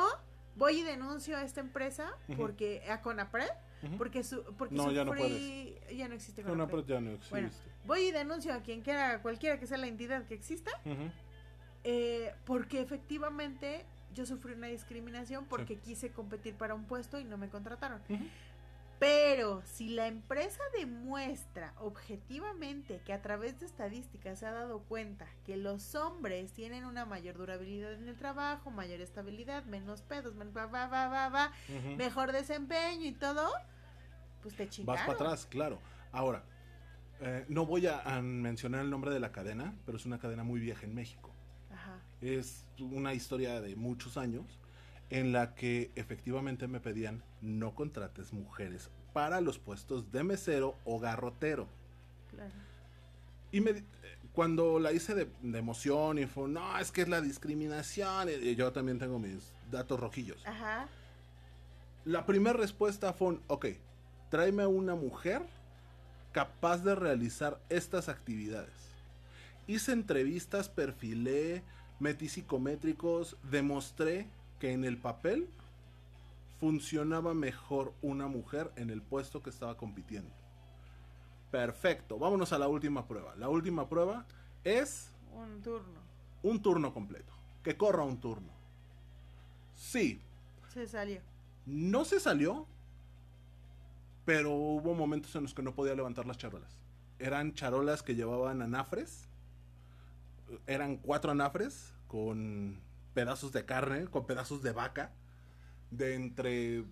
[0.55, 3.49] voy y denuncio a esta empresa porque a Conapred,
[3.97, 6.79] porque su, porque No, ya no sufrí- ya no existe No, Conapred.
[6.83, 7.29] no, ya no existe.
[7.31, 7.49] Bueno,
[7.85, 10.71] voy y denuncio a quien quiera, cualquiera que sea la entidad que exista.
[11.83, 17.37] Eh, porque efectivamente yo sufrí una discriminación porque quise competir para un puesto y no
[17.37, 18.01] me contrataron.
[19.03, 25.27] Pero si la empresa demuestra objetivamente que a través de estadísticas se ha dado cuenta
[25.45, 30.35] que los hombres tienen una mayor durabilidad en el trabajo, mayor estabilidad, menos pedos,
[31.97, 33.51] mejor desempeño y todo,
[34.41, 34.95] pues te chingaron.
[34.95, 35.79] Vas para atrás, claro.
[36.13, 36.45] Ahora,
[37.19, 40.61] eh, no voy a, mencionar el nombre de la cadena, pero es una cadena muy
[40.61, 41.29] vieja en México.
[41.73, 41.99] Ajá.
[42.21, 44.61] Es una historia de muchos años
[45.09, 50.99] en la que efectivamente me pedían no contrates mujeres para los puestos de mesero o
[50.99, 51.67] garrotero.
[52.31, 52.51] Claro.
[53.51, 53.83] Y me,
[54.33, 58.71] cuando la hice de, emoción y fue, no, es que es la discriminación, y yo
[58.71, 60.45] también tengo mis datos rojillos.
[60.45, 60.87] Ajá.
[62.03, 63.67] La primera respuesta fue, ok,
[64.29, 65.43] tráeme una mujer
[66.31, 68.73] capaz de realizar estas actividades.
[69.67, 71.63] Hice entrevistas, perfilé,
[71.99, 74.27] metí psicométricos, demostré
[74.63, 75.49] que en el papel
[76.61, 80.33] funcionaba mejor una mujer en el puesto que estaba compitiendo.
[81.51, 83.35] Perfecto, vámonos a la última prueba.
[83.35, 84.25] La última prueba
[84.63, 85.11] es...
[85.33, 85.99] Un turno.
[86.43, 87.33] Un turno completo.
[87.61, 88.53] Que corra un turno.
[89.75, 90.21] Sí.
[90.73, 91.19] Se salió.
[91.65, 92.65] No se salió,
[94.23, 96.79] pero hubo momentos en los que no podía levantar las charolas.
[97.19, 99.27] Eran charolas que llevaban anafres.
[100.67, 102.81] Eran cuatro anafres con
[103.13, 105.13] pedazos de carne, con pedazos de vaca,
[105.91, 106.85] de entre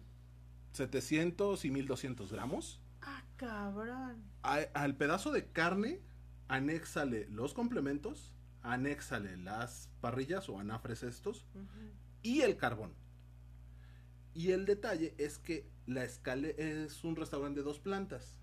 [0.74, 2.82] 700 y 1200 gramos.
[3.02, 4.24] Ah, cabrón.
[4.44, 6.02] al pedazo de carne,
[6.48, 11.46] anéxale los complementos, anéxale las parrillas o anafres estos
[12.22, 12.94] y el carbón.
[14.34, 18.40] Y el detalle es que la escalera es un restaurante de dos plantas.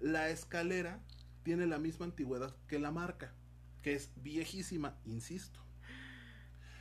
[0.00, 1.00] La escalera
[1.42, 3.32] tiene la misma antigüedad que la marca,
[3.82, 5.60] que es viejísima, insisto.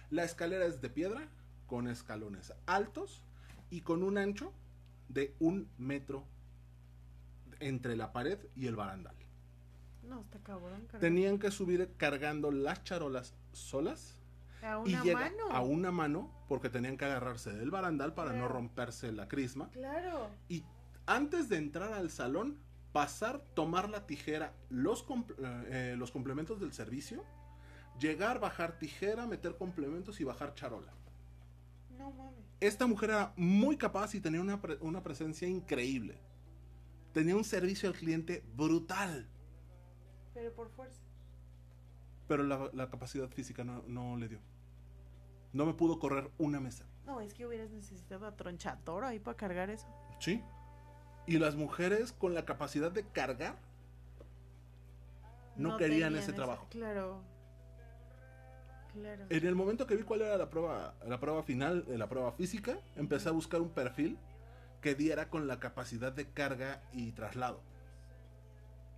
[0.10, 1.30] La escalera es de piedra,
[1.68, 3.24] con escalones altos
[3.70, 4.54] y con un ancho
[5.08, 6.26] de un metro
[7.60, 9.16] entre la pared y el barandal.
[10.04, 10.88] No, está cabrón.
[11.00, 14.16] Tenían que subir cargando las charolas solas.
[14.64, 15.52] A una mano.
[15.52, 19.70] A una mano, porque tenían que agarrarse del barandal para no romperse la crisma.
[19.70, 20.30] Claro.
[20.50, 20.66] Y
[21.06, 22.58] antes de entrar al salón,
[22.92, 25.06] pasar, tomar la tijera, los,
[25.68, 27.24] eh, los complementos del servicio
[28.00, 30.94] Llegar, bajar tijera, meter complementos y bajar charola.
[31.98, 32.46] No mames.
[32.60, 36.18] Esta mujer era muy capaz y tenía una, una presencia increíble.
[37.14, 39.28] Tenía un servicio al cliente brutal.
[40.34, 41.02] Pero por fuerza.
[42.28, 44.40] Pero la, capacidad física no, le dio.
[45.52, 46.86] No me pudo correr una mesa.
[47.06, 49.88] No, es que hubieras necesitado a tronchador ahí para cargar eso.
[50.20, 50.44] Sí.
[51.26, 53.58] Y las mujeres con la capacidad de cargar
[55.56, 56.68] no, querían ese trabajo.
[56.70, 57.24] Claro.
[59.30, 62.80] En el momento que vi cuál era la prueba, la prueba final, la prueba física,
[62.96, 64.18] empecé a buscar un perfil
[64.82, 67.62] que diera con la capacidad de carga y traslado.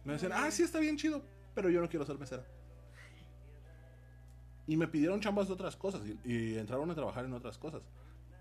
[0.04, 1.24] Me decían, ah, sí está bien chido,
[1.54, 2.44] pero yo no quiero ser mesera.
[4.68, 7.82] Y me pidieron chambas de otras cosas y, entraron a trabajar en otras cosas,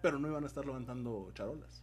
[0.03, 1.83] pero no iban a estar levantando charolas.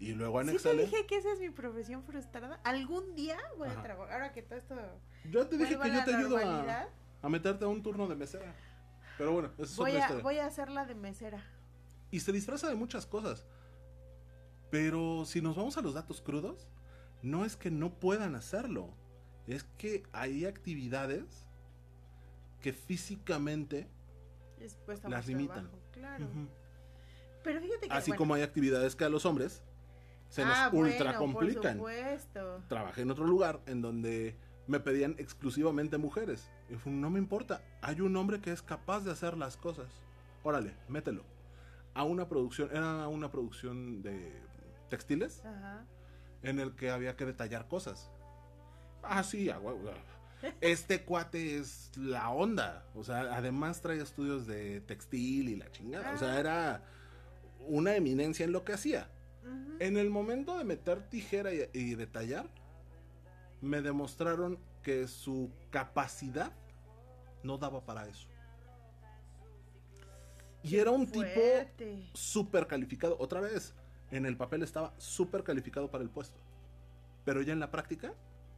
[0.00, 2.60] Y luego en ¿Sí te dije que esa es mi profesión frustrada.
[2.64, 4.14] Algún día voy a trabajar.
[4.14, 4.74] Ahora que todo esto.
[5.30, 6.88] Yo te dije que yo te ayudo a
[7.24, 8.54] a meterte a un turno de mesera.
[9.16, 11.42] Pero bueno, eso es voy a, Voy a hacerla de mesera.
[12.10, 13.46] Y se disfraza de muchas cosas.
[14.70, 16.68] Pero si nos vamos a los datos crudos,
[17.22, 18.90] no es que no puedan hacerlo.
[19.46, 21.46] Es que hay actividades
[22.60, 23.88] que físicamente
[25.08, 25.70] las limitan.
[25.92, 26.28] claro.
[27.42, 29.62] Pero fíjate que, Así como hay actividades que a los hombres
[30.28, 31.80] se nos ah, ultra complican.
[32.68, 36.50] Trabajé en otro lugar en donde me pedían exclusivamente mujeres.
[36.68, 39.88] Y no me importa, hay un hombre que es capaz de hacer las cosas.
[40.42, 41.24] Órale, mételo.
[41.94, 44.32] A una producción, era una producción de
[44.88, 45.42] textiles
[46.42, 48.10] en el que había que detallar cosas.
[49.02, 49.50] Ah, sí,
[50.60, 52.84] este cuate es la onda.
[52.94, 56.12] O sea, además trae estudios de textil y la chingada.
[56.14, 56.40] O sea, ah.
[56.40, 56.82] era
[57.66, 59.08] una eminencia en lo que hacía.
[59.78, 62.48] En el momento de meter tijera y detallar,
[63.60, 66.52] me demostraron que su capacidad
[67.42, 68.28] no daba para eso.
[70.62, 71.28] y era un tipo
[72.14, 73.16] súper calificado.
[73.18, 73.74] Otra vez,
[74.10, 76.40] en el papel estaba súper calificado para el puesto.
[77.24, 78.14] Pero ya en la práctica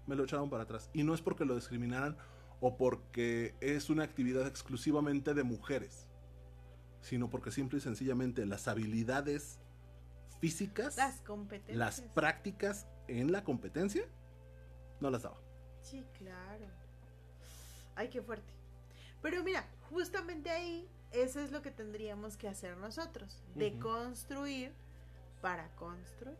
[0.06, 0.90] me lo echaron para atrás.
[0.92, 2.16] Y no es porque lo discriminaran
[2.60, 6.06] o porque es una actividad exclusivamente de mujeres,
[7.00, 9.58] sino porque simple y sencillamente las habilidades
[10.40, 14.04] físicas, las competencias, las prácticas en la competencia
[15.00, 15.45] no las daba.
[15.86, 16.66] Sí, claro.
[17.94, 18.52] Ay, qué fuerte.
[19.22, 24.72] Pero mira, justamente ahí, eso es lo que tendríamos que hacer nosotros, de construir
[25.40, 26.36] para construir.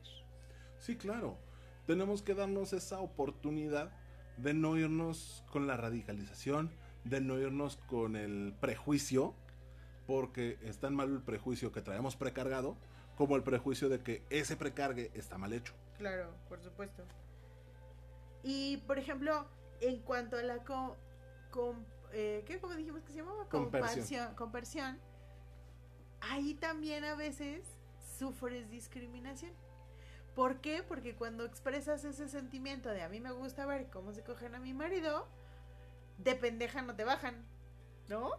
[0.81, 1.39] Sí, claro.
[1.87, 3.93] Tenemos que darnos esa oportunidad
[4.37, 6.73] de no irnos con la radicalización,
[7.05, 9.33] de no irnos con el prejuicio,
[10.09, 12.77] porque es tan malo el prejuicio que traemos precargado
[13.17, 15.73] como el prejuicio de que ese precargue está mal hecho.
[15.99, 17.05] Claro, por supuesto.
[18.47, 19.45] Y, por ejemplo,
[19.81, 20.97] en cuanto a la co-
[21.51, 22.61] com- eh, ¿qué?
[22.61, 23.49] ¿Cómo dijimos que se llamaba?
[23.49, 24.05] Compersión.
[24.05, 24.99] Comparsión- Compersión.
[26.21, 27.67] Ahí también a veces
[28.19, 29.53] sufres discriminación.
[30.35, 30.83] ¿Por qué?
[30.83, 34.61] Porque cuando expresas ese sentimiento de a mí me gusta ver cómo se cogen a
[34.61, 35.27] mi marido,
[36.19, 37.45] de pendeja no te bajan,
[38.09, 38.31] ¿no?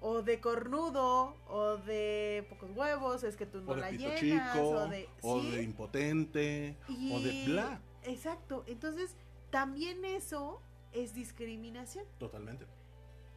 [0.00, 4.08] O de cornudo, o de pocos huevos, es que tú no o de la pito
[4.08, 5.08] llenas, chico, o de...
[5.22, 7.80] o de impotente, o de bla.
[8.04, 9.14] Exacto, entonces
[9.50, 12.04] también eso es discriminación.
[12.18, 12.66] Totalmente.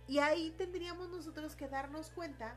[0.07, 2.55] Y ahí tendríamos nosotros que darnos cuenta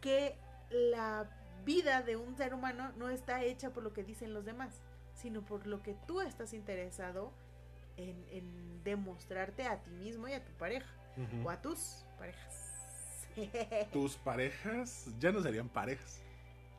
[0.00, 0.38] que
[0.70, 1.28] la
[1.64, 4.80] vida de un ser humano no está hecha por lo que dicen los demás,
[5.14, 7.32] sino por lo que tú estás interesado
[7.96, 10.92] en, en demostrarte a ti mismo y a tu pareja,
[11.44, 12.60] o a tus parejas.
[13.92, 16.20] Tus parejas ya no serían parejas.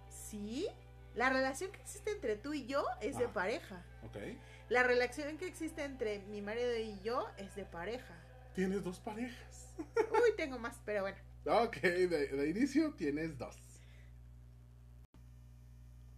[0.09, 0.67] sí,
[1.15, 3.33] la relación que existe entre tú y yo es de Ah.
[3.33, 3.83] pareja.
[4.03, 4.17] ¿Ok?
[4.69, 8.13] La relación que existe entre mi marido y yo es de pareja.
[8.53, 9.73] Tienes dos parejas.
[9.77, 11.17] Uy, tengo más, pero bueno.
[11.45, 13.55] Ok, de, de inicio tienes dos.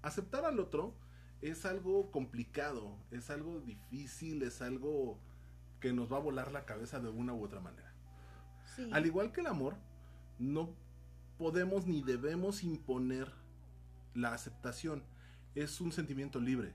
[0.01, 0.95] Aceptar al otro
[1.41, 5.19] es algo complicado, es algo difícil, es algo
[5.79, 7.91] que nos va a volar la cabeza de una u otra manera.
[8.75, 8.89] Sí.
[8.93, 9.75] Al igual que el amor,
[10.39, 10.73] no
[11.37, 13.31] podemos ni debemos imponer
[14.17, 15.03] la aceptación.
[15.55, 16.73] Es un sentimiento libre.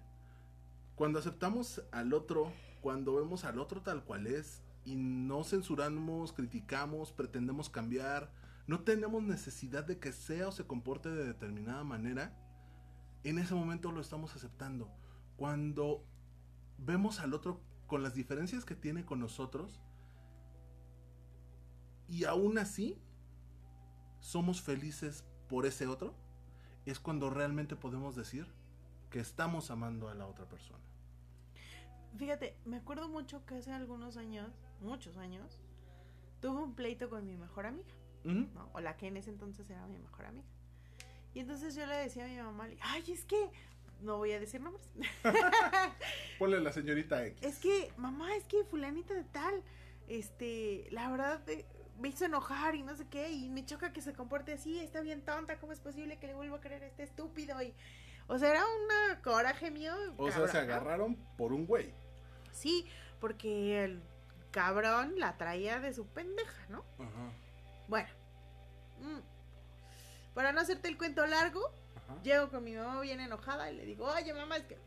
[0.94, 7.12] Cuando aceptamos al otro, cuando vemos al otro tal cual es y no censuramos, criticamos,
[7.12, 8.32] pretendemos cambiar,
[8.66, 12.36] no tenemos necesidad de que sea o se comporte de determinada manera,
[13.24, 14.90] en ese momento lo estamos aceptando.
[15.36, 16.04] Cuando
[16.78, 19.80] vemos al otro con las diferencias que tiene con nosotros,
[22.08, 22.98] y aún así
[24.20, 26.21] somos felices por ese otro,
[26.86, 28.46] es cuando realmente podemos decir
[29.10, 30.80] que estamos amando a la otra persona.
[32.16, 35.60] Fíjate, me acuerdo mucho que hace algunos años, muchos años,
[36.40, 37.88] tuve un pleito con mi mejor amiga.
[38.72, 40.46] O la que en ese entonces era mi mejor amiga.
[41.34, 43.50] Y entonces yo le decía a mi mamá, ay, es que,
[44.00, 44.88] no voy a decir nombres,
[46.38, 47.42] Ponle la señorita X.
[47.42, 49.62] es que, mamá, es que fulanita de tal,
[50.08, 51.66] este, la verdad, eh,
[51.98, 55.00] me hizo enojar y no sé qué, y me choca que se comporte así, está
[55.00, 57.60] bien tonta, ¿cómo es posible que le vuelva a creer a este estúpido?
[57.62, 57.74] Y,
[58.26, 59.94] o sea, era un coraje mío.
[60.16, 60.60] o sea, se ¿no?
[60.60, 61.94] agarraron por un güey.
[62.52, 62.86] Sí,
[63.20, 64.02] porque el
[64.50, 66.84] cabrón la traía de su pendeja, ¿no?
[66.98, 67.32] Ajá.
[67.88, 68.08] Bueno,
[69.00, 71.60] mm, para no hacerte el cuento largo,
[71.96, 72.22] Ajá.
[72.22, 74.78] llego con mi mamá bien enojada y le digo, oye mamá, es que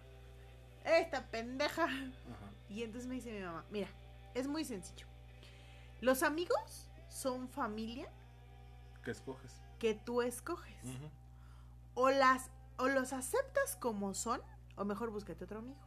[0.83, 1.85] esta pendeja.
[1.85, 2.51] Ajá.
[2.69, 3.87] Y entonces me dice mi mamá, mira,
[4.33, 5.07] es muy sencillo.
[6.01, 8.09] Los amigos son familia
[9.03, 9.61] ¿Qué escoges?
[9.79, 10.75] que tú escoges.
[11.93, 14.41] O las o los aceptas como son,
[14.75, 15.79] o mejor búscate otro amigo.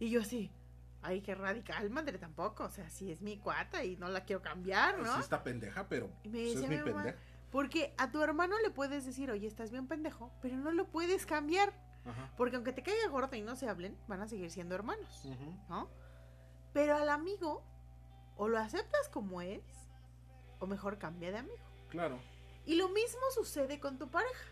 [0.00, 0.50] Y yo así,
[1.02, 2.64] ay, qué radical, madre, tampoco.
[2.64, 5.14] O sea, si es mi cuata y no la quiero cambiar, ¿no?
[5.14, 7.18] Sí está pendeja, pero Y me pues, es decía mi mamá, pendeja.
[7.52, 11.24] Porque a tu hermano le puedes decir, oye, estás bien pendejo, pero no lo puedes
[11.26, 11.72] cambiar.
[12.36, 15.24] Porque aunque te caiga gordo y no se hablen, van a seguir siendo hermanos.
[15.68, 15.88] ¿no?
[16.72, 17.62] Pero al amigo,
[18.36, 19.62] o lo aceptas como es,
[20.58, 21.56] o mejor cambia de amigo.
[21.90, 22.18] Claro.
[22.66, 24.44] Y lo mismo sucede con tu pareja,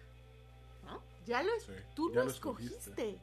[0.84, 1.00] ¿no?
[1.24, 2.74] Ya lo es, Sí, tú ya lo lo escogiste.
[2.76, 3.18] escogiste.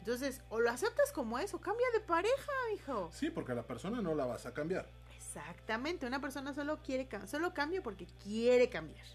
[0.00, 3.10] Entonces, o lo aceptas como es, o cambia de pareja, hijo.
[3.12, 4.88] Sí, porque a la persona no la vas a cambiar.
[5.16, 9.06] Exactamente, una persona solo quiere solo cambia porque quiere cambiar.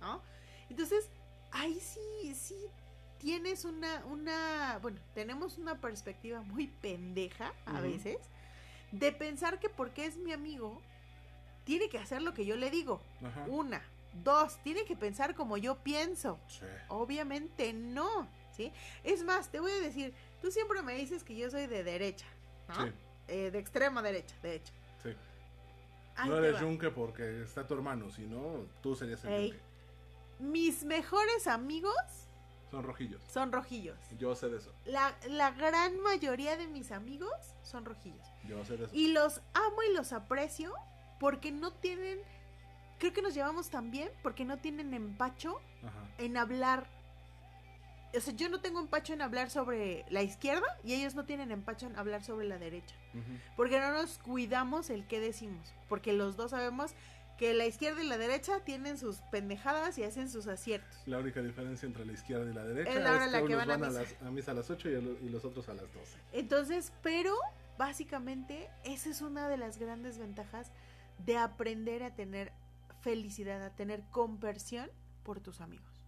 [0.00, 0.22] ¿no?
[0.68, 1.08] Entonces,
[1.50, 2.68] ahí sí, sí
[3.18, 8.18] tienes una, una, bueno, tenemos una perspectiva muy pendeja a veces
[8.92, 10.80] de pensar que porque es mi amigo,
[11.64, 13.00] tiene que hacer lo que yo le digo.
[13.24, 13.44] Ajá.
[13.48, 13.82] Una,
[14.22, 16.38] dos, tiene que pensar como yo pienso.
[16.46, 16.64] Sí.
[16.88, 18.72] Obviamente no, ¿sí?
[19.02, 22.26] Es más, te voy a decir, tú siempre me dices que yo soy de derecha,
[22.68, 22.84] ¿no?
[22.86, 22.92] Sí,
[23.28, 24.72] Eh, de extrema derecha, de hecho.
[25.02, 25.10] sí.
[26.16, 29.48] Ahí no eres yunque porque está tu hermano, sino tú serías el Ey.
[29.50, 29.64] yunque.
[30.38, 31.94] Mis mejores amigos
[32.70, 33.20] Son rojillos.
[33.32, 33.98] son rojillos.
[34.18, 34.72] Yo sé de eso.
[34.84, 38.24] La, la gran mayoría de mis amigos son rojillos.
[38.46, 38.94] Yo sé de eso.
[38.94, 40.72] Y los amo y los aprecio
[41.20, 42.18] porque no tienen,
[42.98, 46.08] creo que nos llevamos tan bien porque no tienen empacho Ajá.
[46.18, 46.86] en hablar
[48.16, 51.50] o sea, yo no tengo empacho en hablar sobre la izquierda y ellos no tienen
[51.50, 52.94] empacho en hablar sobre la derecha.
[53.56, 55.74] Porque no nos cuidamos el qué decimos.
[55.88, 56.92] Porque los dos sabemos
[57.38, 60.96] que la izquierda y la derecha tienen sus pendejadas y hacen sus aciertos.
[61.06, 63.70] La única diferencia entre la izquierda y la derecha Es la la que unos van
[63.70, 64.00] a a, misa.
[64.02, 66.16] las, a misa a las 8 y, el- y los otros a las 12.
[66.34, 67.34] Entonces, pero
[67.78, 70.70] básicamente esa es una de las grandes ventajas
[71.18, 72.52] de aprender a tener
[73.00, 74.90] felicidad, a tener conversión
[75.22, 76.02] por tus amigos.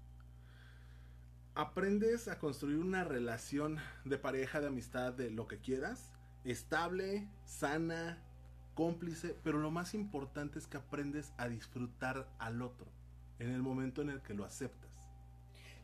[1.55, 6.13] Aprendes a construir una relación de pareja, de amistad, de lo que quieras,
[6.45, 8.19] estable, sana,
[8.75, 12.87] cómplice, pero lo más importante es que aprendes a disfrutar al otro
[13.39, 14.91] en el momento en el que lo aceptas.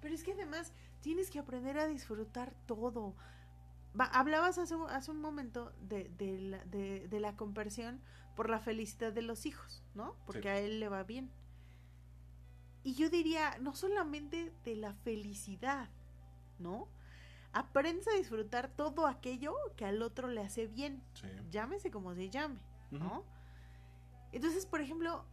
[0.00, 3.14] Pero es que además tienes que aprender a disfrutar todo.
[3.98, 8.00] Va- hablabas hace, un- hace un momento de, de la, de- de la conversión
[8.36, 10.16] por la felicidad de los hijos, ¿no?
[10.26, 10.48] Porque Sí.
[10.48, 11.30] a él le va bien.
[12.84, 15.88] Y yo diría, no solamente de la felicidad,
[16.58, 16.88] ¿no?
[17.52, 21.02] Aprendes a disfrutar todo aquello que al otro le hace bien.
[21.14, 21.26] Sí.
[21.50, 23.24] Llámese como se llame, ¿no?
[24.32, 25.24] Entonces, por ejemplo,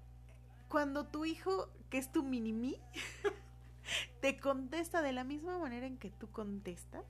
[0.67, 2.79] cuando tu hijo, que es tu mini-mí,
[4.21, 7.05] te contesta de la misma manera en que tú contestas,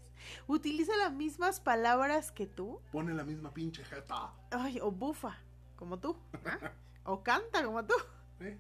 [0.47, 4.34] utiliza las mismas palabras que tú, Pone la misma pinche jeta.
[4.51, 5.38] ay, o bufa,
[5.75, 6.15] como tú,
[7.05, 7.93] o canta como tú.
[8.41, 8.57] ¿eh?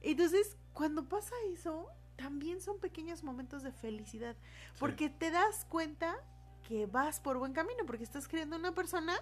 [0.00, 4.36] Entonces, cuando pasa eso, también son pequeños momentos de felicidad,
[4.72, 4.76] Sí.
[4.80, 6.16] porque te das cuenta
[6.66, 9.14] que vas por buen camino, porque estás creando una persona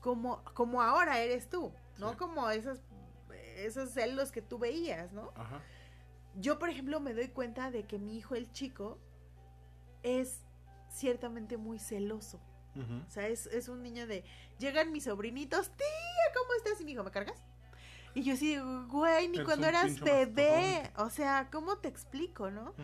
[0.00, 2.16] como, como ahora eres tú, no Sí.
[2.16, 2.80] como esos,
[3.56, 5.32] esos celos que tú veías, ¿no?
[5.34, 5.60] Ajá.
[6.36, 8.98] Yo, por ejemplo, me doy cuenta de que mi hijo, el chico,
[10.02, 10.42] es
[10.90, 12.40] ciertamente muy celoso.
[13.06, 14.22] O sea, es, es un niño de,
[14.58, 16.78] llegan mis sobrinitos, tía, ¿cómo estás?
[16.78, 17.42] Y mi hijo, ¿me cargas?
[18.14, 18.58] Y yo sí,
[18.88, 20.90] güey, ni cuando eras bebé.
[20.96, 22.74] O sea, ¿cómo te explico, no?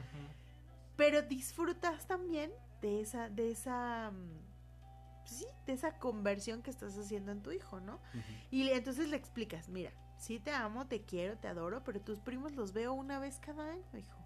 [0.97, 6.97] Pero disfrutas también de esa, de esa, mm, pues sí, de esa conversión que estás
[6.99, 8.01] haciendo en tu hijo, ¿no?
[8.51, 9.93] Y entonces le explicas, mira,
[10.23, 13.71] sí te amo, te quiero, te adoro, pero tus primos los veo una vez cada
[13.73, 14.17] año, hijo.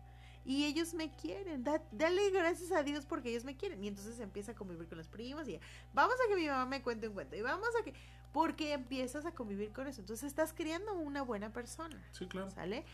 [0.44, 3.82] Y ellos me quieren, da- dale gracias a Dios porque ellos me quieren.
[3.82, 5.58] Y entonces empieza a convivir con los primos y
[5.94, 7.94] vamos a que mi mamá me cuente un cuento y vamos a que...
[8.32, 10.02] Porque empiezas a convivir con eso.
[10.02, 12.50] Entonces estás criando una buena persona, Sí, claro.
[12.50, 12.84] ¿sale?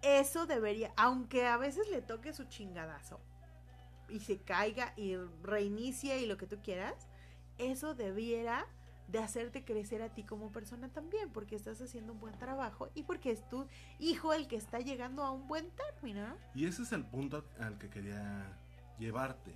[0.00, 3.20] Eso debería, aunque a veces le toque su chingadazo
[4.08, 7.06] y se caiga y reinicie y lo que tú quieras,
[7.58, 8.66] eso debiera
[9.12, 13.02] de hacerte crecer a ti como persona también, porque estás haciendo un buen trabajo y
[13.02, 13.66] porque es tu
[13.98, 16.36] hijo el que está llegando a un buen término, ¿no?
[16.54, 18.58] Y ese es el punto al que quería
[18.98, 19.54] llevarte.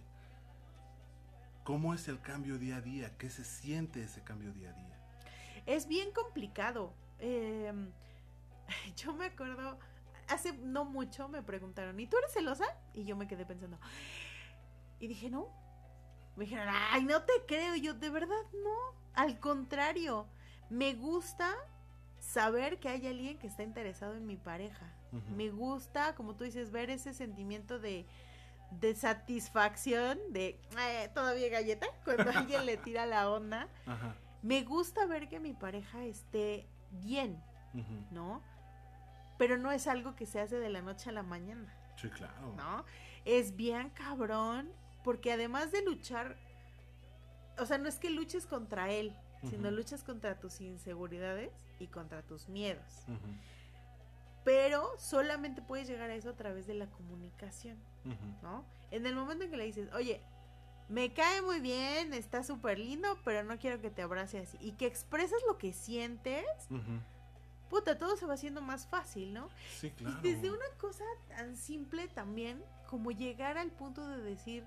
[1.65, 3.17] ¿Cómo es el cambio día a día?
[3.17, 5.01] ¿Qué se siente ese cambio día a día?
[5.65, 6.93] Es bien complicado.
[7.19, 7.73] Eh,
[8.97, 9.79] yo me acuerdo,
[10.29, 12.67] hace no mucho me preguntaron, ¿y tú eres celosa?
[12.93, 13.79] Y yo me quedé pensando.
[15.01, 15.49] Y dije, no.
[16.37, 17.75] Me dijeron, ay, no te creo.
[17.75, 19.06] Y yo, de verdad, no.
[19.17, 20.27] Al contrario,
[20.71, 21.53] me gusta
[22.21, 24.93] saber que hay alguien que está interesado en mi pareja.
[25.35, 28.07] Me gusta, como tú dices, ver ese sentimiento de,
[28.73, 33.69] de satisfacción, de "Eh, todavía galleta, cuando alguien le tira la onda.
[33.87, 34.15] Ajá.
[34.43, 37.43] Me gusta ver que mi pareja esté bien.
[38.11, 38.43] ¿no?
[39.39, 42.55] Pero no es algo que se hace de la noche a la mañana, Sí, claro.
[42.57, 42.85] ¿no?
[43.27, 44.71] Es bien cabrón,
[45.05, 46.37] porque además de luchar,
[47.59, 49.13] o sea, no es que luches contra él,
[49.49, 53.05] sino luchas contra tus inseguridades y contra tus miedos.
[54.45, 57.77] Pero solamente puedes llegar a eso a través de la comunicación.
[58.43, 58.65] ¿no?
[58.91, 60.21] En el momento en que le dices, oye,
[60.89, 64.57] me cae muy bien, está súper lindo, pero no quiero que te abrace así.
[64.61, 66.45] Y que expresas lo que sientes,
[67.69, 69.49] puta, todo se va haciendo más fácil, ¿no?
[69.81, 70.17] Sí, claro.
[70.23, 74.65] Y desde una cosa tan simple también como llegar al punto de decir,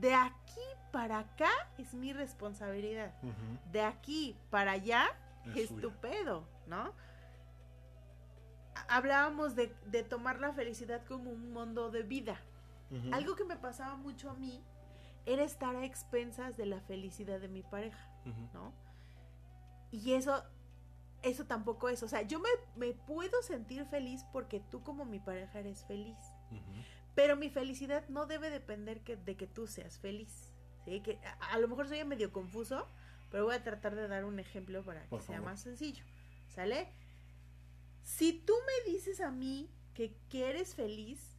[0.00, 0.60] de aquí
[0.92, 3.12] para acá es mi responsabilidad.
[3.72, 5.06] De aquí para allá
[5.54, 6.92] Es tu pedo, ¿no?
[8.74, 12.40] Ha- Hablábamos de, de tomar la felicidad como un mundo de vida.
[13.12, 14.62] Algo que me pasaba mucho a mí
[15.26, 18.08] era estar a expensas de la felicidad de mi pareja.
[18.52, 18.72] ¿no?
[19.90, 20.42] Y eso,
[21.22, 25.20] eso tampoco es, o sea, yo me, me puedo sentir feliz porque tú como mi
[25.20, 26.16] pareja eres feliz.
[27.14, 30.50] Pero mi felicidad no debe depender que, de que tú seas feliz,
[30.84, 31.00] ¿sí?
[31.00, 32.88] Que a, a lo mejor soy medio confuso,
[33.30, 35.50] pero voy a tratar de dar un ejemplo para que Por sea favor.
[35.52, 36.04] más sencillo,
[36.48, 36.88] ¿sale?
[38.02, 41.36] Si tú me dices a mí que, que eres feliz,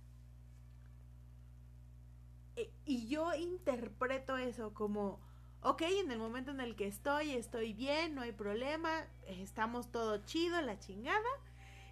[2.56, 5.20] eh, y yo interpreto eso como,
[5.62, 10.24] ok, en el momento en el que estoy, estoy bien, no hay problema, estamos todo
[10.26, 11.30] chido, la chingada.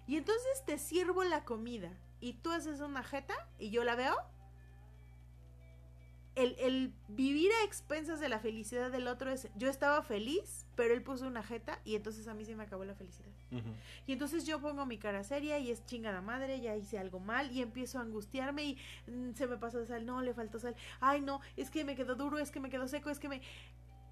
[0.06, 1.90] Y entonces te sirvo la comida
[2.24, 4.16] y tú haces una jeta y yo la veo,
[6.36, 10.94] el, el vivir a expensas de la felicidad del otro es, yo estaba feliz, pero
[10.94, 13.28] él puso una jeta y entonces a mí se me acabó la felicidad.
[14.06, 17.52] Y entonces yo pongo mi cara seria y es chingada madre, ya hice algo mal
[17.52, 21.20] y empiezo a angustiarme y mm, se me pasó sal, no, le faltó sal, ay
[21.20, 23.42] no, es que me quedó duro, es que me quedó seco, es que me...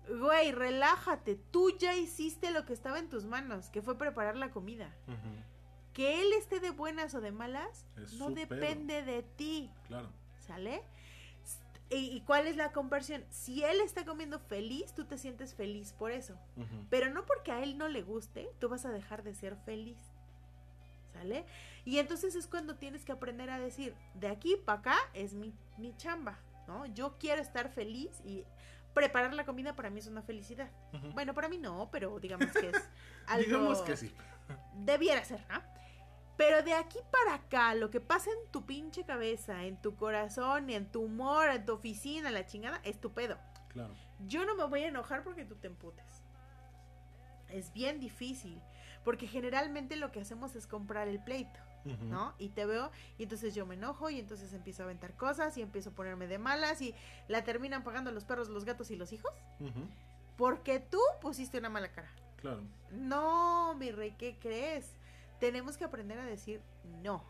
[0.06, 4.50] Güey, relájate, tú ya hiciste lo que estaba en tus manos, que fue preparar la
[4.50, 4.94] comida.
[5.08, 5.51] Ujú.
[5.92, 10.08] Que él esté de buenas o de malas, Es no depende de ti, Claro.
[10.46, 10.82] ¿sale?
[11.90, 13.22] ¿Y, y cuál es la conversión?
[13.30, 16.38] Si él está comiendo feliz, tú te sientes feliz por eso.
[16.88, 19.98] Pero no porque a él no le guste, tú vas a dejar de ser feliz.
[21.12, 21.44] ¿Sale?
[21.84, 25.52] Y entonces es cuando tienes que aprender a decir, de aquí para acá es mi,
[25.76, 26.86] mi chamba, ¿no?
[26.86, 28.44] Yo quiero estar feliz y
[28.94, 30.70] preparar la comida para mí es una felicidad.
[31.12, 32.88] Bueno, para mí no, pero digamos que es
[33.26, 33.44] algo...
[33.44, 34.10] Digamos que sí.
[34.76, 35.60] Debiera ser, ¿no?
[36.36, 40.70] Pero de aquí para acá, lo que pasa en tu pinche cabeza, en tu corazón,
[40.70, 43.38] en tu humor, en tu oficina, la chingada, es tu pedo.
[43.68, 43.94] Claro.
[44.26, 46.22] Yo no me voy a enojar porque tú te emputes.
[47.48, 48.60] Es bien difícil,
[49.04, 51.60] porque generalmente lo que hacemos es comprar el pleito.
[51.84, 52.32] ¿no?
[52.38, 55.62] Y te veo, y entonces yo me enojo, y entonces empiezo a aventar cosas, y
[55.62, 56.94] empiezo a ponerme de malas, y
[57.28, 59.32] la terminan pagando los perros, los gatos y los hijos,
[60.36, 62.10] porque tú pusiste una mala cara.
[62.36, 62.62] Claro.
[62.92, 64.94] No, mi rey, ¿qué crees?
[65.42, 66.60] Tenemos que aprender a decir
[67.02, 67.24] no.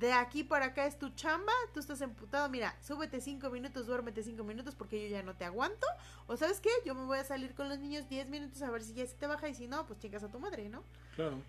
[0.00, 4.24] De aquí para acá es tu chamba, tú estás emputado, mira, súbete cinco minutos, duérmete
[4.24, 5.86] cinco minutos porque yo ya no te aguanto.
[6.26, 8.82] O sabes qué, yo me voy a salir con los niños 10 minutos a ver
[8.82, 10.82] si ya se te baja y si no, pues chingas a tu madre, ¿no?
[11.14, 11.40] Claro.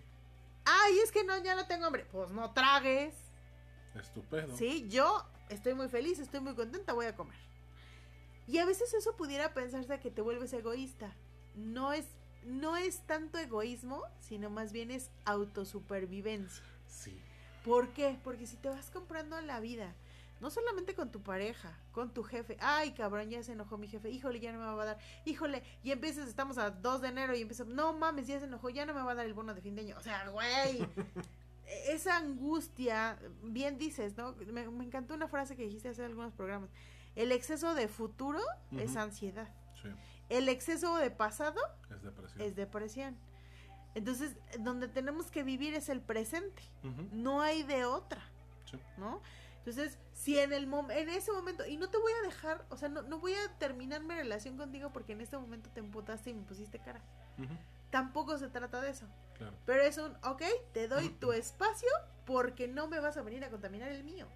[0.64, 2.06] Ay, es que no, ya no tengo hambre.
[2.12, 3.12] Pues no tragues.
[3.96, 4.56] Estupendo.
[4.56, 7.40] Sí, yo estoy muy feliz, estoy muy contenta, voy a comer.
[8.46, 11.16] Y a veces eso pudiera pensarse que te vuelves egoísta.
[11.56, 12.06] No es,
[12.44, 16.64] no es tanto egoísmo, sino más bien es autosupervivencia.
[16.86, 17.20] Sí.
[17.64, 18.18] ¿Por qué?
[18.22, 19.94] Porque si te vas comprando la vida,
[20.40, 24.10] no solamente con tu pareja, con tu jefe, ay cabrón, ya se enojó mi jefe,
[24.10, 27.34] híjole, ya no me va a dar, híjole, y empiezas, estamos a 2 de enero
[27.34, 29.54] y empiezas, no mames, ya se enojó, ya no me va a dar el bono
[29.54, 29.96] de fin de año.
[29.96, 30.86] O sea, güey,
[31.88, 34.34] esa angustia, bien dices, ¿no?
[34.52, 36.68] Me, me encantó una frase que dijiste hace algunos programas.
[37.14, 38.40] El exceso de futuro
[38.72, 39.48] es ansiedad.
[39.80, 39.88] Sí.
[40.28, 41.60] El exceso de pasado
[41.90, 42.40] Es depresión.
[42.40, 43.16] es depresión.
[43.94, 46.62] Entonces, donde tenemos que vivir es el presente.
[47.12, 48.22] No hay de otra,
[48.70, 48.78] Sí.
[48.96, 49.20] ¿no?
[49.58, 52.76] Entonces, si en el mom- en ese momento, y no te voy a dejar, o
[52.76, 56.30] sea, no, no voy a terminar mi relación contigo porque en este momento te emputaste
[56.30, 57.00] y me pusiste cara.
[57.90, 59.06] Tampoco se trata de eso.
[59.38, 59.56] Claro.
[59.64, 61.88] Pero es un, ok, te doy tu espacio
[62.26, 64.26] porque no me vas a venir a contaminar el mío.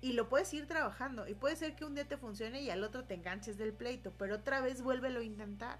[0.00, 1.26] Y lo puedes ir trabajando.
[1.26, 4.12] Y puede ser que un día te funcione y al otro te enganches del pleito.
[4.18, 5.78] Pero otra vez vuélvelo a intentar.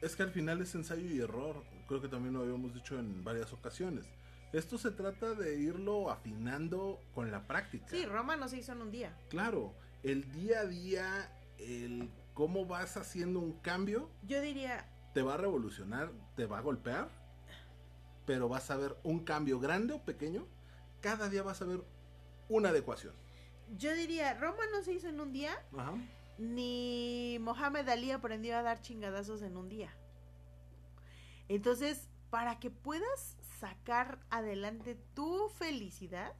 [0.00, 1.64] Es que al final es ensayo y error.
[1.88, 4.06] Creo que también lo habíamos dicho en varias ocasiones.
[4.52, 7.86] Esto se trata de irlo afinando con la práctica.
[7.88, 9.16] Sí, Roma no se hizo en un día.
[9.30, 15.34] Claro, el día a día, el cómo vas haciendo un cambio, Yo diría, te va
[15.34, 17.08] a revolucionar, te va a golpear,
[18.26, 20.46] pero vas a ver un cambio grande o pequeño.
[21.00, 21.82] Cada día vas a ver
[22.48, 23.14] una adecuación.
[23.76, 25.94] Yo diría, Roma no se hizo en un día, Ajá.
[26.38, 29.90] ni Mohamed Ali aprendió a dar chingadazos en un día.
[31.48, 36.32] Entonces, para que puedas sacar adelante tu felicidad,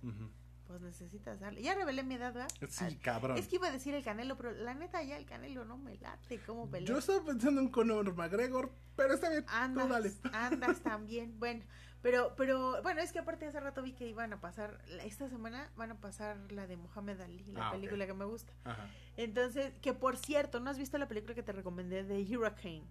[0.67, 1.63] pues necesitas darle.
[1.63, 2.49] Ya revelé mi edad, ¿verdad?
[2.69, 3.37] Sí, Ah, cabrón.
[3.37, 5.97] Es que iba a decir el Canelo, pero la neta ya el Canelo no me
[5.99, 6.89] late como pelea.
[6.89, 9.45] Yo estaba pensando en Conor McGregor, pero está bien.
[9.45, 10.09] tú dale.
[10.09, 11.39] Andas, andas también.
[11.39, 11.63] Bueno,
[12.03, 15.70] pero, pero, bueno, es que aparte hace rato vi que iban a pasar, esta semana
[15.77, 18.53] van a pasar la de Mohamed Ali, la Ah, película que me gusta.
[18.65, 18.89] Ajá.
[19.16, 22.85] Entonces, que por cierto, ¿no has visto la película que te recomendé de Hurricane?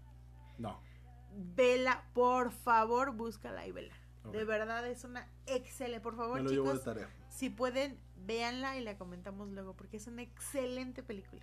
[0.57, 0.79] No.
[1.33, 3.93] Vela, por favor, búscala y vela.
[4.31, 7.09] De verdad es una excelente, por favor, chicos, tarea.
[7.29, 11.41] si pueden, véanla y la comentamos luego, porque es una excelente película.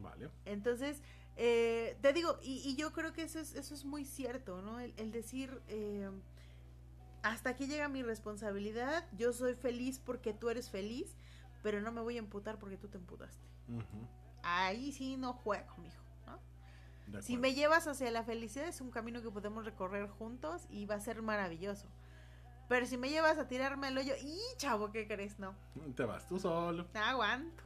[0.00, 0.28] Vale.
[0.44, 1.02] Entonces,
[1.36, 4.80] eh, te digo, y, y yo creo que eso es, eso es muy cierto, ¿no?
[4.80, 6.10] El, el decir, eh,
[7.22, 11.14] hasta aquí llega mi responsabilidad, yo soy feliz porque tú eres feliz,
[11.62, 13.44] pero no me voy a emputar porque tú te emputaste.
[14.42, 17.22] Ahí sí no juego, mijo, ¿no?
[17.22, 20.94] Si me llevas hacia la felicidad es un camino que podemos recorrer juntos y va
[20.96, 21.86] a ser maravilloso.
[22.68, 25.38] Pero si me llevas a tirarme el hoyo, ¡y chavo, qué crees!
[25.40, 25.54] No,
[25.96, 26.86] Te vas tú solo.
[26.94, 27.62] aguanto.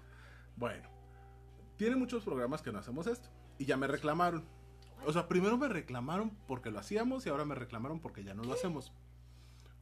[0.56, 0.88] Bueno,
[1.76, 3.28] tiene muchos programas que no hacemos esto.
[3.58, 4.44] Y ya me reclamaron.
[5.06, 8.44] O sea, primero me reclamaron porque lo hacíamos y ahora me reclamaron porque ya no
[8.44, 8.92] lo hacemos.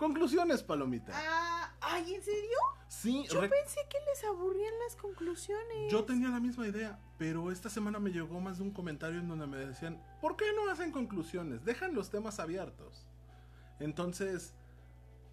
[0.02, 1.12] Conclusiones, Palomita.
[1.14, 2.58] Ah, ¿Ay, en serio?
[2.88, 5.92] Sí, Yo pensé que les aburrían las conclusiones.
[5.92, 9.28] yo tenía la misma idea, pero esta semana me llegó más de un comentario en
[9.28, 11.64] donde me decían, ¿por qué no hacen conclusiones?
[11.64, 13.06] Dejan los temas abiertos.
[13.78, 14.54] Entonces,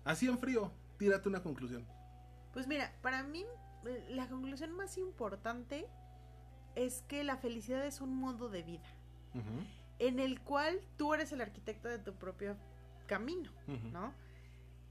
[0.04, 1.84] así en frío, tírate una conclusión.
[2.54, 3.48] Pues mira, para mí
[3.88, 5.88] eh, la conclusión más importante
[6.76, 8.88] es que la felicidad es un modo de vida
[9.98, 12.56] en el cual tú eres el arquitecto de tu propio
[13.08, 13.50] camino.
[13.92, 14.14] ¿no?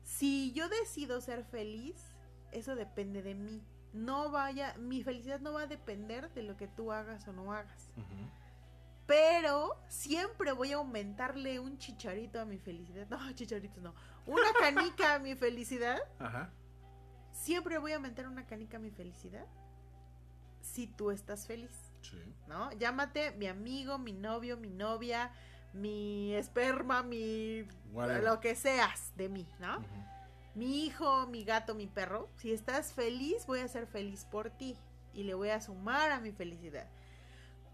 [0.08, 2.14] Si yo decido ser feliz,
[2.50, 3.62] eso depende de mí.
[3.92, 7.52] No vaya, mi felicidad no va a depender de lo que tú hagas o no
[7.52, 7.90] hagas.
[9.06, 13.06] Pero siempre voy a aumentarle un chicharito a mi felicidad.
[13.10, 13.94] No, chicharitos no.
[14.26, 15.98] Una canica a mi felicidad.
[16.18, 16.50] Ajá.
[17.32, 19.46] Siempre voy a aumentar una canica a mi felicidad.
[20.62, 21.70] Si tú estás feliz,
[22.00, 22.16] Sí.
[22.46, 22.72] ¿no?
[22.72, 25.32] Llámate mi amigo, mi novio, mi novia,
[25.72, 27.66] mi esperma, mi...
[27.92, 28.24] Whatever.
[28.24, 29.84] lo que seas de mí, ¿no?
[30.54, 32.28] Mi hijo, mi gato, mi perro.
[32.36, 34.76] Si estás feliz, voy a ser feliz por ti.
[35.14, 36.88] Y le voy a sumar a mi felicidad.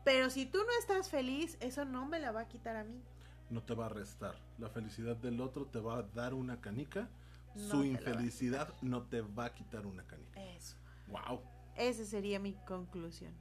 [0.05, 3.03] Pero si tú no estás feliz, eso no me la va a quitar a mí.
[3.49, 4.35] No te va a restar.
[4.59, 7.09] La felicidad del otro te va a dar una canica.
[7.55, 10.43] No Su infelicidad no te va a quitar una canica.
[10.43, 10.77] Eso.
[11.09, 11.41] Wow.
[11.77, 13.33] Esa sería mi conclusión.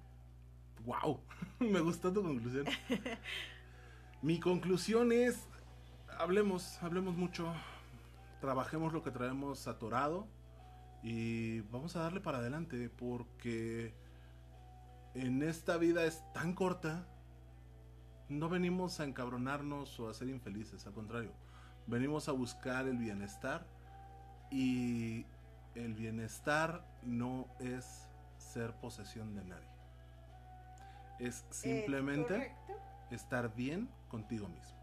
[0.86, 1.20] Wow.
[1.60, 2.66] Me gustó tu conclusión.
[4.24, 5.50] Mi conclusión es,
[6.18, 7.54] hablemos, hablemos mucho,
[8.40, 10.28] trabajemos lo que traemos atorado
[11.04, 13.94] y vamos a darle para adelante porque
[15.14, 17.06] en esta vida es tan corta,
[18.30, 21.34] no venimos a encabronarnos o a ser infelices, al contrario,
[21.86, 23.68] venimos a buscar el bienestar
[24.50, 25.26] y
[25.76, 29.68] el bienestar no es ser posesión de nadie.
[31.20, 32.74] Es simplemente Es correcto.
[33.12, 34.78] estar bien contigo mismo.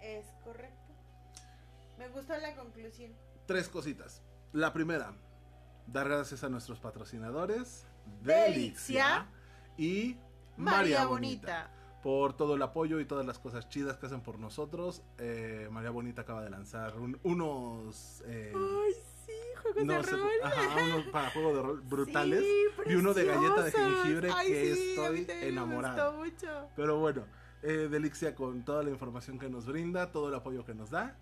[0.00, 0.92] Es correcto.
[1.98, 3.10] Me gustó la conclusión.
[3.46, 4.22] Tres cositas.
[4.52, 5.12] La primera,
[5.88, 7.84] dar gracias a nuestros patrocinadores,
[8.22, 9.26] Delicia
[9.76, 10.16] y
[10.56, 11.68] María, Bonita.
[12.00, 15.02] por todo el apoyo y todas las cosas chidas que hacen por nosotros.
[15.18, 18.92] Eh, María Bonita acaba de lanzar un- unos, eh, Ay,
[19.26, 19.32] sí,
[19.62, 20.30] juegos no de sé, rol.
[20.44, 22.40] ajá, unos para juego de rol brutales.
[22.40, 26.18] Sí, y uno de galleta de jengibre Ay, que sí, estoy enamorado.
[26.22, 26.68] gustó mucho.
[26.76, 27.26] Pero bueno,
[27.64, 31.16] eh, Delixia con toda la información que nos brinda, todo el apoyo que nos da.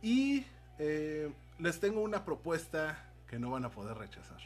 [0.00, 0.46] Y
[0.78, 4.40] eh, les tengo una propuesta que no van a poder rechazar.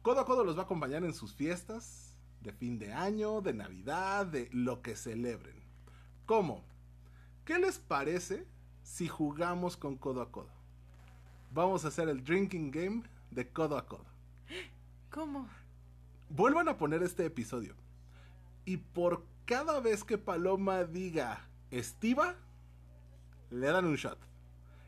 [0.00, 3.52] Codo a Codo los va a acompañar en sus fiestas de fin de año, de
[3.52, 5.56] Navidad, de lo que celebren.
[6.24, 6.64] ¿Cómo?
[7.44, 8.46] ¿Qué les parece
[8.82, 10.52] si jugamos con Codo a Codo?
[11.52, 14.06] Vamos a hacer el drinking game de Codo a Codo.
[15.10, 15.48] ¿Cómo?
[16.30, 17.74] Vuelvan a poner este episodio.
[18.64, 22.36] Y por cada vez que Paloma diga estiva,
[23.50, 24.16] le dan un shot.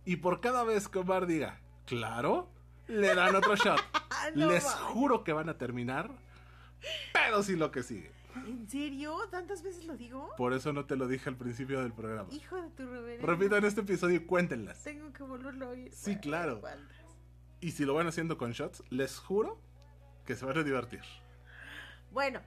[0.04, 2.48] Y por cada vez que Omar diga claro,
[2.86, 3.80] le dan otro shot.
[4.14, 6.10] Ah, no Les juro que van a terminar,
[7.12, 8.12] pero sí lo que sigue.
[8.36, 9.16] ¿En serio?
[9.30, 10.28] ¿Tantas veces lo digo?
[10.36, 12.28] Por eso no te lo dije al principio del programa.
[12.30, 13.26] Hijo de tu reverendo.
[13.26, 14.84] Repitan este episodio y cuéntenlas.
[14.84, 15.90] Tengo que volverlo a oír.
[15.92, 16.60] Sí, claro.
[16.60, 16.98] ¿cuántas?
[17.60, 19.58] Y si lo van haciendo con shots, les juro
[20.26, 21.02] que se van a divertir.
[22.12, 22.42] Bueno,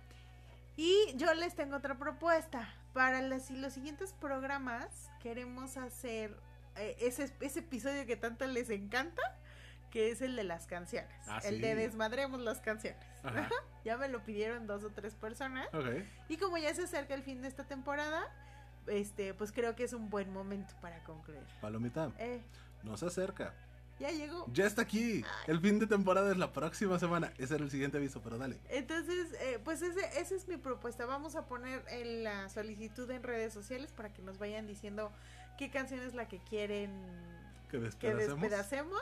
[0.77, 2.68] y yo les tengo otra propuesta.
[2.93, 6.35] Para las- los siguientes programas queremos hacer
[6.77, 9.22] eh, ese, ese episodio que tanto les encanta,
[9.91, 11.10] que es el de las canciones.
[11.27, 11.61] Ah, el sí.
[11.61, 12.99] de desmadremos las canciones.
[13.23, 13.49] Ajá.
[13.85, 15.68] Ya me lo pidieron dos o tres personas.
[16.27, 18.23] Y como ya se acerca el fin de esta temporada,
[18.88, 21.43] este, pues creo que es un buen momento para concluir.
[21.61, 22.41] Palomita, Eh,
[22.81, 23.53] no se acerca.
[23.99, 24.45] Ya llegó.
[24.53, 25.23] Ya está aquí.
[25.47, 27.31] El fin de temporada es la próxima semana.
[27.38, 28.57] Ese era el siguiente aviso, pero dale.
[28.69, 31.05] Entonces, eh, pues ese, esa es mi propuesta.
[31.05, 35.11] Vamos a poner en la solicitud en redes sociales para que nos vayan diciendo
[35.57, 36.91] qué canción es la que quieren
[37.69, 38.41] Que que despedacemos.
[38.41, 39.01] despedacemos.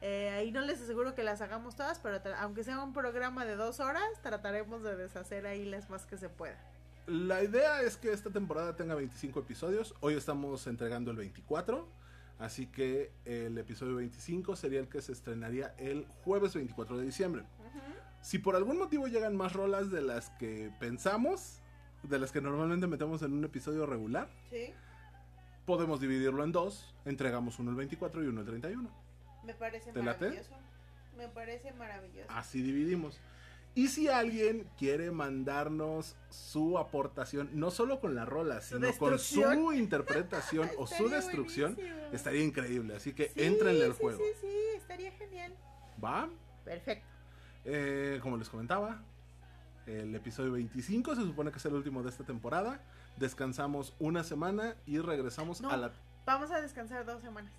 [0.00, 3.56] Eh, ahí no les aseguro que las hagamos todas, pero aunque sea un programa de
[3.56, 6.56] dos horas, trataremos de deshacer ahí las más que se pueda.
[7.06, 9.94] La idea es que esta temporada tenga 25 episodios.
[10.00, 11.88] Hoy estamos entregando el 24.
[12.38, 17.42] Así que el episodio 25 sería el que se estrenaría el jueves 24 de diciembre.
[18.20, 21.60] Si por algún motivo llegan más rolas de las que pensamos,
[22.02, 24.72] de las que normalmente metemos en un episodio regular, Sí,
[25.66, 26.94] podemos dividirlo en dos.
[27.04, 28.88] Entregamos uno el 24 y uno el 31.
[29.44, 30.26] me parece ¿Te late?
[30.26, 30.56] maravilloso.
[31.16, 32.28] Me parece maravilloso.
[32.30, 33.18] Así dividimos.
[33.78, 39.72] Y si alguien quiere mandarnos su aportación, no solo con la rola, sino con su
[39.72, 42.06] interpretación o su destrucción, buenísimo.
[42.12, 42.96] estaría increíble.
[42.96, 44.18] Así que Sí, entrenle al sí, juego.
[44.18, 45.54] Sí, sí, estaría genial.
[46.04, 46.28] ¿Va?
[46.64, 47.06] Perfecto.
[47.64, 49.00] Eh, como les comentaba,
[49.86, 52.80] el episodio 25 se supone que es el último de esta temporada.
[53.16, 55.70] Descansamos una semana y regresamos No.
[55.70, 55.92] a la...
[56.26, 57.52] Vamos a descansar dos semanas.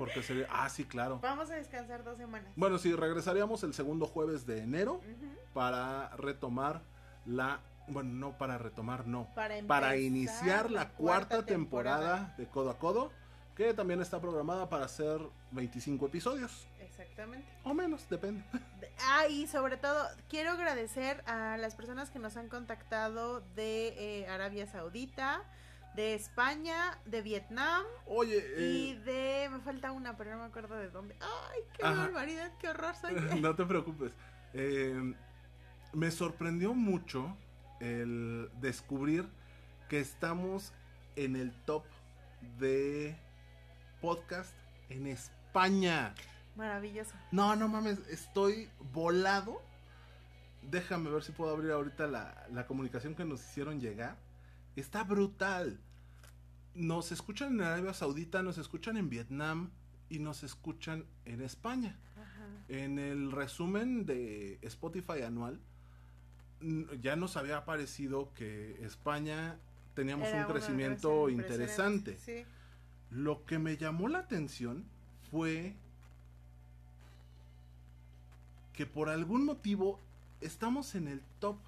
[0.00, 0.46] Porque sería...
[0.50, 1.18] Ah, sí, claro.
[1.22, 2.50] Vamos a descansar dos semanas.
[2.56, 5.02] Bueno, sí, regresaríamos el segundo jueves de enero
[5.52, 6.80] para retomar
[7.26, 7.60] la...
[7.86, 9.28] Bueno, no para retomar, no.
[9.34, 13.12] Para, Para iniciar la cuarta temporada de Codo a Codo,
[13.54, 15.20] que también está programada para hacer
[15.50, 16.66] 25 episodios.
[16.78, 17.46] Exactamente.
[17.64, 18.42] O menos, depende.
[18.80, 24.20] De- Ah, y sobre todo, quiero agradecer a las personas que nos han contactado de
[24.22, 25.42] eh, Arabia Saudita,
[25.94, 29.48] de España, de Vietnam Oye, y eh, de...
[29.50, 31.16] Me falta una, pero no me acuerdo de dónde.
[31.20, 31.94] ¡Ay, qué Ajá.
[31.94, 33.14] barbaridad, qué horror soy!
[33.40, 34.12] no te preocupes.
[34.54, 35.14] Eh,
[35.92, 37.36] me sorprendió mucho
[37.80, 39.28] el descubrir
[39.88, 40.72] que estamos
[41.16, 41.84] en el top
[42.58, 43.16] de
[44.00, 44.54] podcast
[44.88, 46.14] en España.
[46.56, 47.12] Maravilloso.
[47.32, 49.62] No, no mames, estoy volado.
[50.62, 54.16] Déjame ver si puedo abrir ahorita la, la comunicación que nos hicieron llegar.
[54.76, 55.80] Está brutal.
[56.74, 59.70] Nos escuchan en Arabia Saudita, nos escuchan en Vietnam
[60.08, 61.98] y nos escuchan en España.
[62.16, 62.46] Ajá.
[62.68, 65.60] En el resumen de Spotify anual,
[67.00, 69.58] ya nos había aparecido que España
[69.94, 72.46] teníamos Era un crecimiento interesante.
[73.10, 74.84] Lo que me llamó la atención
[75.30, 75.74] fue
[78.72, 80.00] que por algún motivo
[80.40, 81.58] estamos en el top.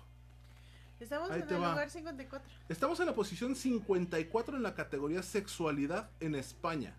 [1.03, 1.71] Estamos Ahí en el va.
[1.71, 2.49] lugar 54.
[2.69, 6.95] Estamos en la posición 54 en la categoría sexualidad en España.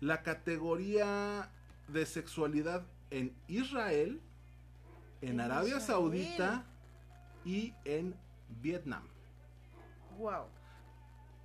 [0.00, 1.50] La categoría
[1.88, 4.20] de sexualidad en Israel,
[5.22, 5.86] en, En Arabia Israel.
[5.86, 6.66] Saudita
[7.46, 8.14] y en
[8.60, 9.08] Vietnam.
[10.18, 10.44] Wow.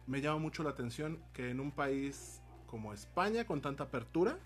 [0.08, 4.38] Me llama mucho la atención que en un país como España, con tanta apertura,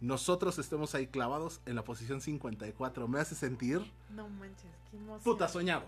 [0.00, 3.08] nosotros estemos ahí clavados en la posición 54.
[3.08, 3.80] Me hace sentir
[4.10, 5.24] No manches, qué emoción.
[5.24, 5.84] puta soñado.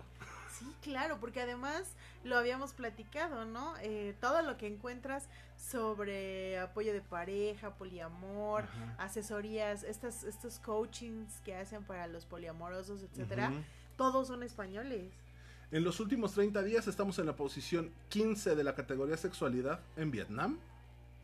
[0.59, 1.83] Sí, claro, porque además
[2.23, 3.73] lo habíamos platicado, ¿no?
[3.81, 5.27] Eh, todo lo que encuentras
[5.57, 8.95] sobre apoyo de pareja, poliamor, Ajá.
[9.05, 13.51] asesorías, estas, estos coachings que hacen para los poliamorosos, etcétera,
[13.97, 15.11] todos son españoles.
[15.71, 20.11] En los últimos 30 días estamos en la posición 15 de la categoría sexualidad en
[20.11, 20.59] Vietnam.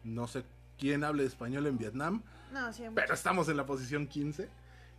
[0.03, 0.45] No sé
[0.79, 4.49] quién hable español en Vietnam, No, sí, pero estamos en la posición 15.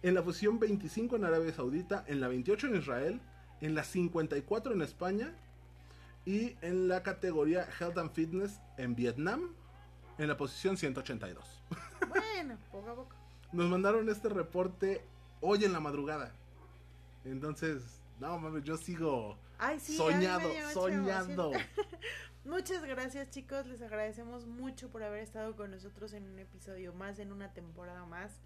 [0.02, 3.20] En la posición 25 en Arabia Saudita, en la 28 en Israel,
[3.60, 5.34] en la 54 en España
[6.24, 9.54] y en la categoría Health and Fitness en Vietnam,
[10.18, 11.62] en la posición 182.
[12.08, 13.16] Bueno, poco a poco.
[13.52, 15.02] Nos mandaron este reporte
[15.40, 16.32] hoy en la madrugada.
[17.24, 21.52] Entonces, no mames, yo sigo Ay, sí, soñado, soñando.
[22.48, 27.18] Muchas gracias chicos, les agradecemos mucho por haber estado con nosotros en un episodio más,
[27.18, 28.40] en una temporada más.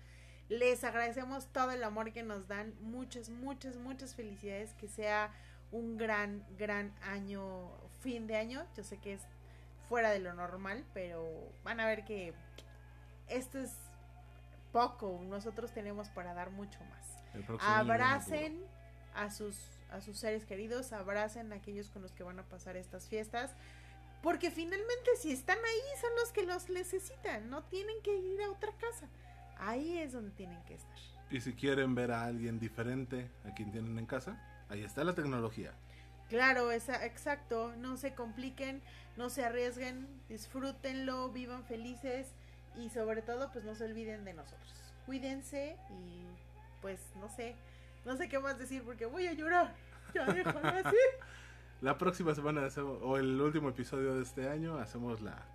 [0.48, 5.30] Les agradecemos todo el amor que nos dan, muchas, muchas, muchas felicidades, que sea
[5.70, 7.70] un gran, gran año,
[8.00, 8.66] fin de año.
[8.76, 9.22] Yo sé que es
[9.88, 11.24] fuera de lo normal, pero
[11.62, 12.34] van a ver que
[13.28, 13.72] esto es
[14.72, 17.60] poco, nosotros tenemos para dar mucho más.
[17.60, 18.64] Abracen
[19.14, 19.56] a sus
[19.92, 23.54] a sus seres queridos, abracen a aquellos con los que van a pasar estas fiestas,
[24.22, 28.50] porque finalmente si están ahí son los que los necesitan, no tienen que ir a
[28.50, 29.08] otra casa.
[29.58, 30.98] Ahí es donde tienen que estar.
[31.30, 35.14] Y si quieren ver a alguien diferente a quien tienen en casa, ahí está la
[35.14, 35.72] tecnología.
[36.28, 38.80] Claro, esa, exacto, no se compliquen,
[39.16, 42.28] no se arriesguen, disfrútenlo, vivan felices
[42.76, 44.72] y sobre todo pues no se olviden de nosotros.
[45.04, 46.24] Cuídense y
[46.80, 47.54] pues no sé,
[48.04, 49.74] no sé qué más decir porque voy a llorar.
[50.14, 50.96] Ya déjalo así.
[51.82, 55.46] La próxima semana hacemos, o el último episodio de este año hacemos la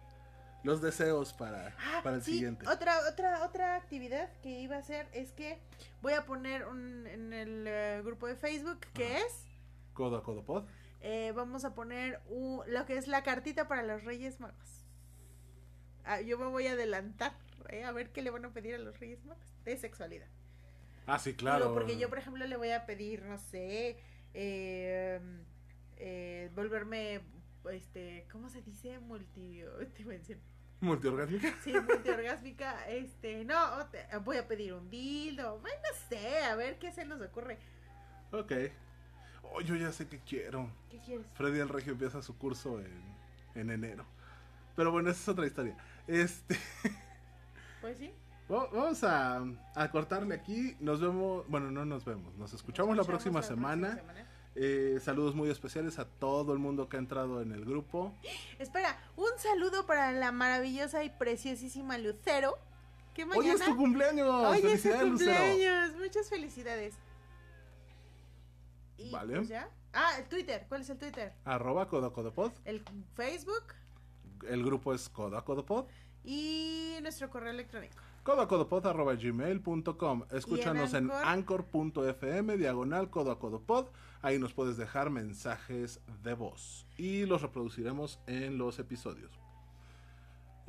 [0.64, 2.68] los deseos para, Ah, para el sí, siguiente.
[2.68, 5.60] Otra, otra, otra actividad que iba a hacer es que
[6.02, 9.46] voy a poner un, en el eh, grupo de Facebook que es,
[9.94, 10.66] Codo a codo pod.
[11.00, 14.84] eh, vamos a poner un- lo que es la cartita para los Reyes Magos.
[16.04, 17.34] Ah, yo me voy a adelantar
[17.70, 20.28] eh, a ver qué le van a pedir a los Reyes Magos de sexualidad.
[21.06, 21.66] Ah, sí, claro.
[21.66, 23.98] Digo, porque yo, por ejemplo, le voy a pedir, no sé,
[24.34, 25.22] eh,
[25.98, 27.22] eh, volverme,
[27.72, 29.00] este, ¿cómo se dice?
[29.00, 30.44] Multidimensional.
[30.80, 31.56] Multiorgásmica.
[31.64, 36.78] Sí, multiorgásmica, este, no, te- voy a pedir un dildo, bueno, no sé, a ver
[36.78, 37.58] qué se nos ocurre.
[38.32, 38.52] Ok.
[39.42, 40.70] Oh, yo ya sé que quiero.
[40.92, 41.26] ¿Qué quieres?
[41.34, 43.02] Freddy el Regio empieza su curso en,
[43.56, 44.06] en enero.
[44.76, 45.76] Pero bueno, esa es otra historia.
[46.06, 46.56] Este,
[47.82, 48.12] Pues sí.
[48.52, 49.44] va- vamos a,
[49.76, 50.76] a cortarle aquí.
[50.80, 52.36] Nos vemos, bueno, no nos vemos.
[52.38, 54.00] Nos escuchamos, la, próxima, semana.
[54.60, 58.16] Eh, saludos muy especiales a todo el mundo que ha entrado en el grupo.
[58.58, 62.58] Espera, un saludo para la maravillosa y preciosísima Lucero,
[63.14, 63.54] que Hoy mañana...
[63.54, 64.28] es tu cumpleaños.
[64.28, 65.06] Hoy es Lucero.
[65.10, 66.96] cumpleaños, muchas felicidades.
[68.98, 69.36] Y Vale.
[69.36, 69.70] pues ya.
[69.94, 71.34] Ah, el Twitter, ¿cuál es el Twitter?
[71.46, 72.52] Arroba Codacodopod.
[72.66, 73.76] El Facebook
[74.50, 75.86] El grupo es Codacodopod.
[76.24, 77.96] y nuestro correo electrónico.
[78.24, 81.26] codacodopod.gmail.com Escúchanos en Anchor?
[81.26, 83.86] anchor.fm diagonal codacodopod.
[84.22, 89.32] Ahí nos puedes dejar mensajes de voz y los reproduciremos en los episodios.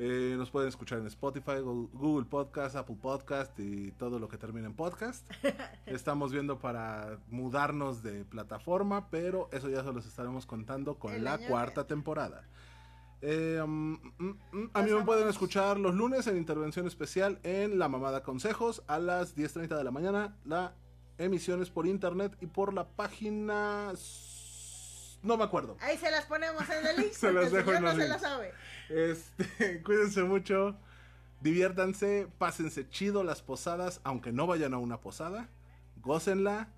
[0.00, 4.66] Eh, nos pueden escuchar en Spotify, Google Podcast, Apple Podcast y todo lo que termine
[4.66, 5.28] en podcast.
[5.86, 11.24] Estamos viendo para mudarnos de plataforma, pero eso ya se los estaremos contando con El
[11.24, 12.44] la cuarta que- temporada.
[13.22, 17.80] Eh, mm, mm, mm, a mí me pueden escuchar los lunes en intervención especial en
[17.80, 20.36] La Mamada Consejos a las 10.30 de la mañana.
[20.44, 20.74] La
[21.18, 23.92] emisión es por internet y por la página...
[25.22, 25.76] No me acuerdo.
[25.80, 27.12] Ahí se las ponemos en el link.
[27.12, 28.22] Se las dejo no, en no los se links.
[28.22, 28.52] la sabe.
[28.88, 30.76] Este, cuídense mucho,
[31.40, 35.48] diviértanse, pásense chido las posadas, aunque no vayan a una posada,
[35.96, 36.68] gócenla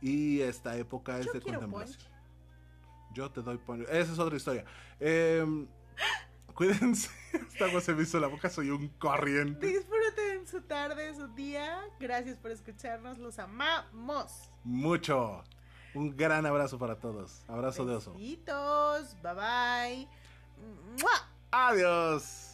[0.00, 1.98] y esta época es Yo de contemplación.
[3.14, 3.84] Yo te doy ponche.
[3.84, 4.64] Esa es otra historia.
[4.98, 5.68] Em,
[6.54, 7.10] cuídense.
[7.32, 9.66] Esta agua se me hizo la boca, soy un corriente.
[9.66, 11.80] Disfruten su tarde, su día.
[12.00, 13.18] Gracias por escucharnos.
[13.18, 14.50] Los amamos.
[14.62, 15.44] Mucho.
[15.94, 17.44] Un gran abrazo para todos.
[17.48, 18.14] Abrazo de oso.
[19.22, 20.08] Bye bye.
[21.00, 21.28] ¡Mua!
[21.50, 22.53] Adiós.